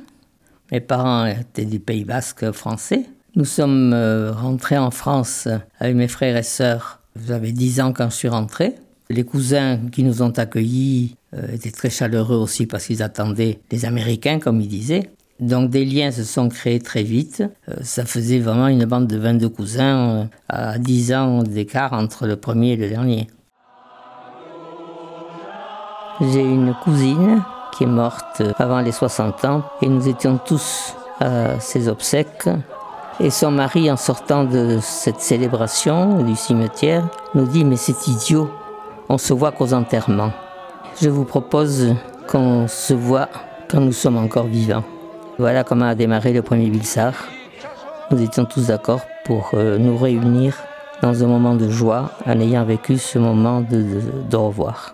[0.72, 3.06] Mes parents étaient du Pays Basque français.
[3.36, 5.48] Nous sommes euh, rentrés en France
[5.80, 7.00] avec mes frères et sœurs.
[7.28, 8.76] J'avais 10 ans quand je suis rentré.
[9.10, 13.86] Les cousins qui nous ont accueillis euh, étaient très chaleureux aussi parce qu'ils attendaient les
[13.86, 15.10] Américains, comme ils disaient.
[15.42, 17.44] Donc des liens se sont créés très vite.
[17.68, 22.28] Euh, ça faisait vraiment une bande de 22 cousins euh, à 10 ans d'écart entre
[22.28, 23.28] le premier et le dernier.
[26.22, 27.42] J'ai une cousine
[27.74, 32.48] qui est morte avant les 60 ans et nous étions tous à ses obsèques.
[33.20, 38.52] Et son mari, en sortant de cette célébration du cimetière, nous dit Mais c'est idiot,
[39.10, 40.32] on se voit qu'aux enterrements.
[41.02, 41.96] Je vous propose
[42.28, 43.30] qu'on se voit
[43.68, 44.84] quand nous sommes encore vivants.
[45.42, 47.16] Voilà comment a démarré le premier Bilsar.
[48.12, 50.56] Nous étions tous d'accord pour euh, nous réunir
[51.02, 54.94] dans un moment de joie en ayant vécu ce moment de, revoir.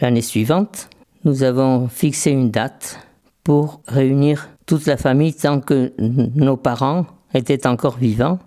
[0.00, 0.88] L'année suivante,
[1.24, 2.98] nous avons fixé une date
[3.42, 8.38] pour réunir toute la famille tant que nos parents étaient encore vivants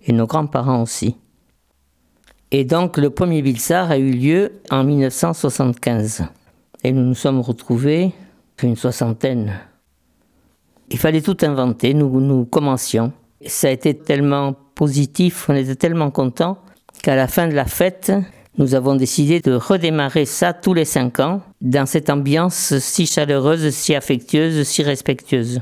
[0.00, 1.18] et nos grands-parents aussi.
[2.50, 6.24] Et donc le premier Bilsar a eu lieu en 1975.
[6.82, 8.14] Et nous nous sommes retrouvés,
[8.62, 9.52] une soixantaine.
[10.90, 13.12] Il fallait tout inventer, nous, nous commencions.
[13.46, 16.58] Ça a été tellement positif, on était tellement contents
[17.02, 18.12] qu'à la fin de la fête,
[18.56, 23.70] nous avons décidé de redémarrer ça tous les cinq ans, dans cette ambiance si chaleureuse,
[23.70, 25.60] si affectueuse, si respectueuse.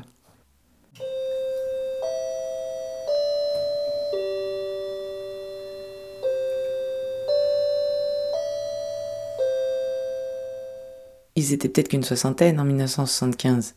[11.34, 13.74] Ils étaient peut-être qu'une soixantaine en 1975.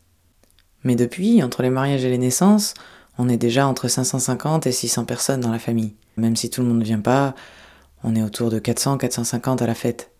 [0.84, 2.74] Mais depuis, entre les mariages et les naissances,
[3.18, 5.94] on est déjà entre 550 et 600 personnes dans la famille.
[6.18, 7.36] Même si tout le monde ne vient pas,
[8.04, 10.12] on est autour de 400-450 à la fête.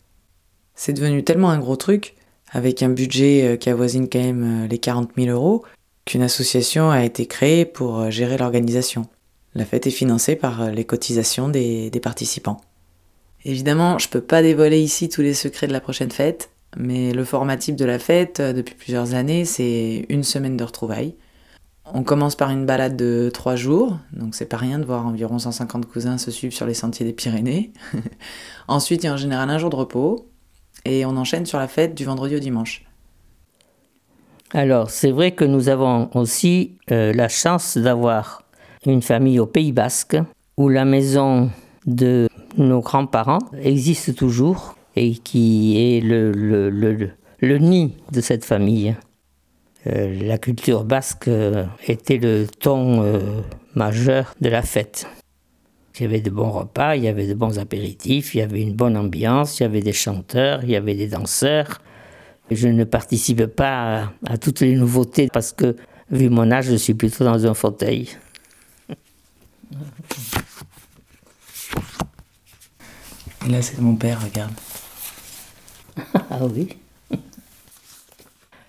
[0.76, 2.16] C'est devenu tellement un gros truc,
[2.52, 5.64] avec un budget euh, qui avoisine quand même euh, les 40 000 euros,
[6.06, 9.08] qu'une association a été créée pour euh, gérer l'organisation.
[9.56, 12.62] La fête est financée par les cotisations des, des participants.
[13.46, 17.24] Évidemment, je peux pas dévoiler ici tous les secrets de la prochaine fête, mais le
[17.24, 21.16] format type de la fête, euh, depuis plusieurs années, c'est une semaine de retrouvailles.
[21.94, 25.40] On commence par une balade de trois jours, donc c'est pas rien de voir environ
[25.40, 27.74] 150 cousins se suivre sur les sentiers des Pyrénées.
[28.68, 30.30] Ensuite, il y a en général un jour de repos,
[30.86, 32.86] et on enchaîne sur la fête du vendredi au dimanche.
[34.52, 38.44] Alors, c'est vrai que nous avons aussi euh, la chance d'avoir
[38.86, 40.18] une famille au Pays Basque,
[40.58, 41.50] où la maison
[41.86, 48.96] de nos grands-parents existe toujours et qui est le, nid de cette famille.
[49.88, 53.42] Euh, la culture basque euh, était le ton euh,
[53.76, 55.08] majeur de la fête.
[55.98, 58.62] Il y avait de bons repas, il y avait de bons apéritifs, il y avait
[58.62, 61.82] une bonne ambiance, il y avait des chanteurs, il y avait des danseurs.
[62.52, 65.78] Je ne participe pas à, à toutes les nouveautés parce que,
[66.12, 68.10] vu mon âge, je suis plutôt dans un fauteuil.
[73.46, 74.52] Et là, c'est mon père, regarde.
[76.32, 76.78] ah oui.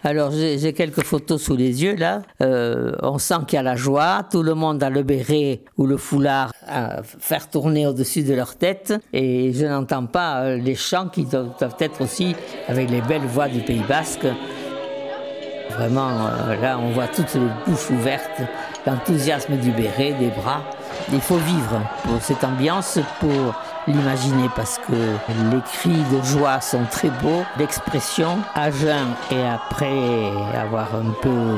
[0.03, 2.23] Alors j'ai quelques photos sous les yeux là.
[2.41, 4.23] Euh, on sent qu'il y a la joie.
[4.31, 8.57] Tout le monde a le béret ou le foulard à faire tourner au-dessus de leur
[8.57, 8.95] tête.
[9.13, 12.35] Et je n'entends pas euh, les chants qui doivent, doivent être aussi
[12.67, 14.27] avec les belles voix du Pays Basque.
[15.73, 18.41] Vraiment, euh, là, on voit toutes les bouches ouvertes,
[18.87, 20.63] l'enthousiasme du béret, des bras.
[21.13, 23.55] Il faut vivre pour cette ambiance, pour
[23.91, 30.31] l'imaginer, parce que les cris de joie sont très beaux, l'expression à jeun et après
[30.59, 31.57] avoir un peu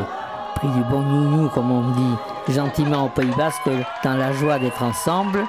[0.57, 3.69] pris du bon nounou, comme on dit gentiment au Pays Basque,
[4.05, 5.45] dans la joie d'être ensemble.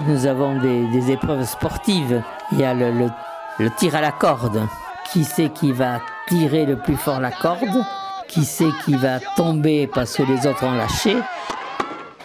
[0.00, 2.22] Nous avons des, épreuves sportives.
[2.52, 3.10] Il y a le, le-
[3.58, 4.66] le tir à la corde.
[5.12, 7.84] Qui c'est qui va tirer le plus fort la corde?
[8.26, 11.16] Qui c'est qui va tomber parce que les autres ont lâché?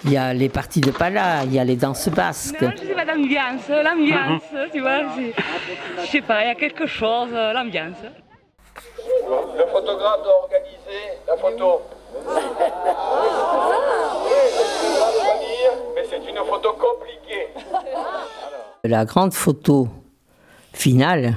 [0.05, 2.55] Il y a les parties de pala, il y a les danses basques.
[2.61, 5.01] Je sais pas, l'ambiance, l'ambiance, tu vois,
[6.01, 7.97] je sais pas, il y a quelque chose, euh, l'ambiance.
[9.57, 11.81] Le photographe doit organiser la photo.
[15.95, 17.47] Mais c'est une photo compliquée.
[18.85, 19.89] La grande photo
[20.73, 21.35] finale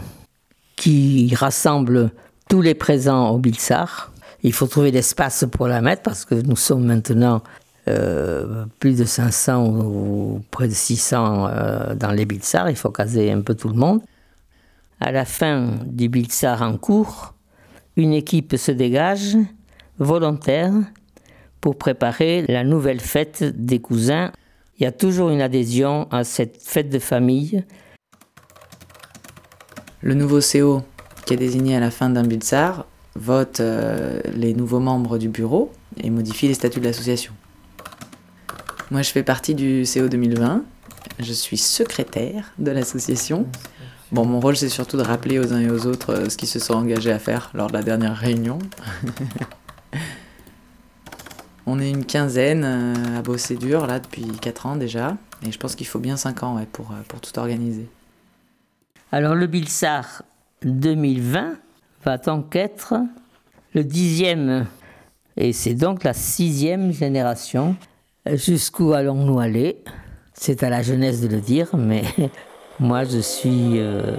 [0.76, 2.10] qui rassemble
[2.48, 4.12] tous les présents au Bilsar.
[4.42, 7.42] Il faut trouver l'espace pour la mettre parce que nous sommes maintenant
[7.88, 12.70] euh, plus de 500 ou près de 600 euh, dans les Bilsar.
[12.70, 14.00] Il faut caser un peu tout le monde.
[15.00, 17.34] À la fin du Bilsar en cours,
[17.96, 19.36] une équipe se dégage,
[19.98, 20.72] volontaire,
[21.60, 24.30] pour préparer la nouvelle fête des cousins.
[24.78, 27.64] Il y a toujours une adhésion à cette fête de famille.
[30.02, 30.82] Le nouveau CO,
[31.26, 35.72] qui est désigné à la fin d'un Bulsar, vote euh, les nouveaux membres du bureau
[36.00, 37.32] et modifie les statuts de l'association.
[38.92, 40.62] Moi, je fais partie du CO 2020.
[41.18, 43.46] Je suis secrétaire de l'association.
[44.10, 46.50] Bon, mon rôle, c'est surtout de rappeler aux uns et aux autres euh, ce qu'ils
[46.50, 48.58] se sont engagés à faire lors de la dernière réunion.
[51.66, 55.16] On est une quinzaine euh, à bosser dur, là, depuis 4 ans déjà.
[55.46, 57.88] Et je pense qu'il faut bien 5 ans ouais, pour, euh, pour tout organiser.
[59.10, 60.22] Alors le Bilsar
[60.66, 61.54] 2020
[62.04, 62.92] va donc être
[63.74, 64.66] le dixième,
[65.38, 67.74] et c'est donc la sixième génération.
[68.26, 69.82] Jusqu'où allons-nous aller?
[70.32, 72.02] C'est à la jeunesse de le dire, mais
[72.80, 74.14] moi je suis euh,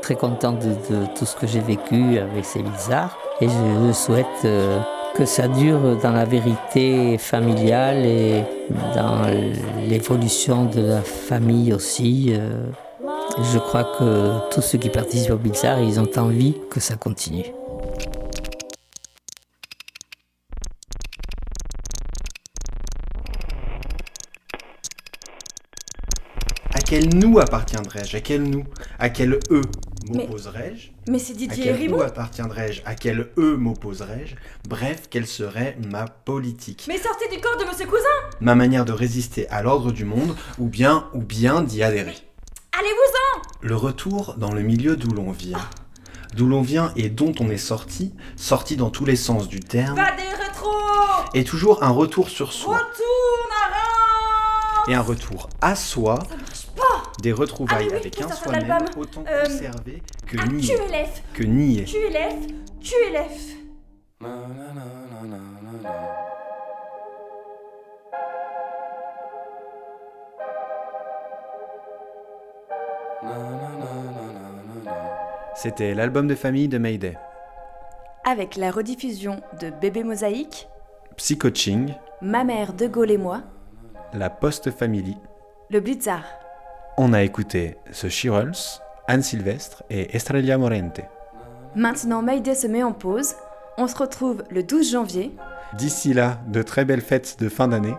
[0.00, 4.80] très content de, tout ce que j'ai vécu avec ces Bilsars, et je, souhaite euh,
[5.14, 8.42] que ça dure dans la vérité familiale et
[8.94, 9.26] dans
[9.86, 12.28] l'évolution de la famille aussi.
[12.30, 12.70] euh.
[13.52, 17.44] Je crois que tous ceux qui participent au Bilsar, ils ont envie que ça continue.
[26.88, 28.64] Quel nous appartiendrais-je À quel nous?
[28.98, 29.60] À quel eux
[30.10, 31.96] Mais- m'opposerais-je mais c'est À Didier quel Ribon.
[31.96, 34.34] nous appartiendrais-je À quel eux m'opposerais-je
[34.68, 36.84] Bref, quelle serait ma politique?
[36.88, 38.04] Mais sortez du corps de Monsieur Cousin!
[38.40, 42.16] Ma manière de résister à l'ordre du monde ou bien, ou bien d'y adhérer.
[42.78, 43.42] Allez-vous-en!
[43.66, 45.60] Le retour dans le milieu d'où l'on vient.
[46.34, 49.96] D'où l'on vient et dont on est sorti, sorti dans tous les sens du terme,
[49.96, 51.30] Pas des rétros!
[51.34, 52.76] est toujours un retour sur soi.
[52.76, 53.47] Retourne à
[54.88, 56.18] Et un retour à soi,
[56.74, 57.02] pas.
[57.22, 60.62] Des retrouvailles Ah oui, avec un soi-même autant Euh, conservé que Ah, nié.
[60.62, 61.42] tu élèves Que
[62.80, 63.58] Tu élèves
[75.54, 77.16] C'était l'album de famille de Mayday.
[78.24, 80.68] Avec la rediffusion de Bébé Mosaïque,
[81.16, 83.42] Psychoaching, Ma mère de Gaulle et moi,
[84.12, 85.16] la Post Family.
[85.70, 86.24] le Blitzard.
[86.96, 91.00] On a écouté The Shirels, Anne Sylvestre et Estrella Morente.
[91.74, 93.34] Maintenant Mayday se met en pause.
[93.76, 95.32] On se retrouve le 12 janvier
[95.74, 97.94] D'ici là, de très belles fêtes de fin d'année.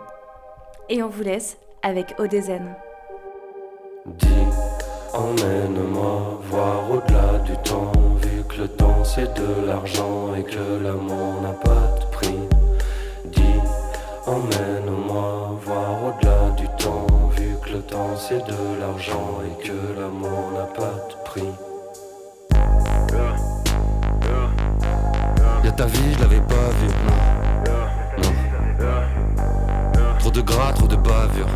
[0.90, 2.76] et on vous laisse avec Odezen.
[5.14, 7.92] Emmène-moi voir au-delà du temps,
[8.22, 12.40] vu que le temps c'est de l'argent et que l'amour n'a pas de prix.
[13.26, 13.42] Dis,
[14.26, 14.79] emmène-moi
[18.20, 21.54] c'est de l'argent et que l'amour n'a pas de prix.
[25.64, 27.20] Y'a ta vie, je l'avais pas vue, non.
[28.24, 28.34] non.
[30.20, 31.48] Trop de gras, trop de bavure.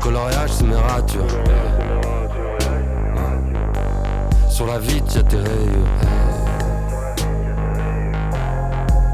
[0.00, 1.26] Coloriage, c'est mes ratures.
[4.48, 5.88] Sur la vitre, y'a tes rayures.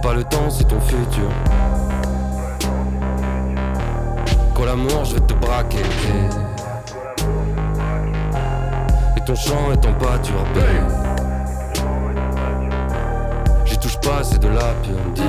[0.03, 1.31] Pas le temps, c'est ton futur.
[4.59, 5.79] Quand l'amour, je vais te braquer.
[9.17, 10.45] Et ton chant est en pâture,
[13.65, 14.75] J'y touche pas, c'est de la.
[15.15, 15.23] Dis,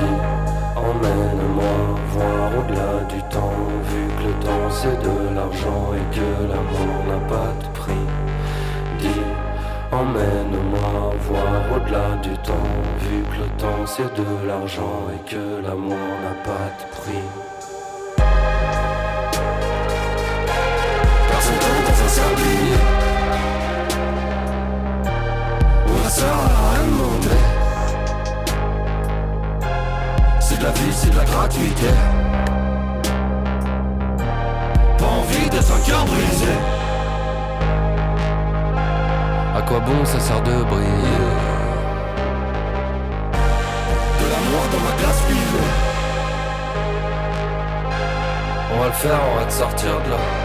[0.74, 1.76] emmène-moi
[2.08, 3.54] voir au-delà du temps,
[3.84, 8.06] vu que le temps c'est de l'argent et que l'amour n'a pas de prix.
[8.98, 9.22] Dis,
[9.92, 16.08] emmène-moi voir au-delà du temps, vu que le temps c'est de l'argent et que l'amour
[16.24, 17.49] n'a pas de prix.
[26.10, 27.36] La sœur a rien demandé
[30.40, 31.86] C'est de la vie, c'est de la gratuité.
[34.98, 36.56] Pas envie d'être un cœur brisé.
[39.56, 41.28] À quoi bon ça sert de briller?
[44.20, 45.70] De l'amour dans ma glace privée
[48.74, 50.39] On va le faire, on va te sortir de là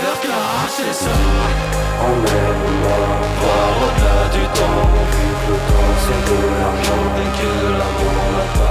[0.00, 1.14] faire qu'à arracher ça
[2.08, 3.00] Emmène-moi
[3.40, 4.84] voir au-delà du temps.
[5.12, 8.69] Que le temps c'est de l'argent Et que l'amour n'a pas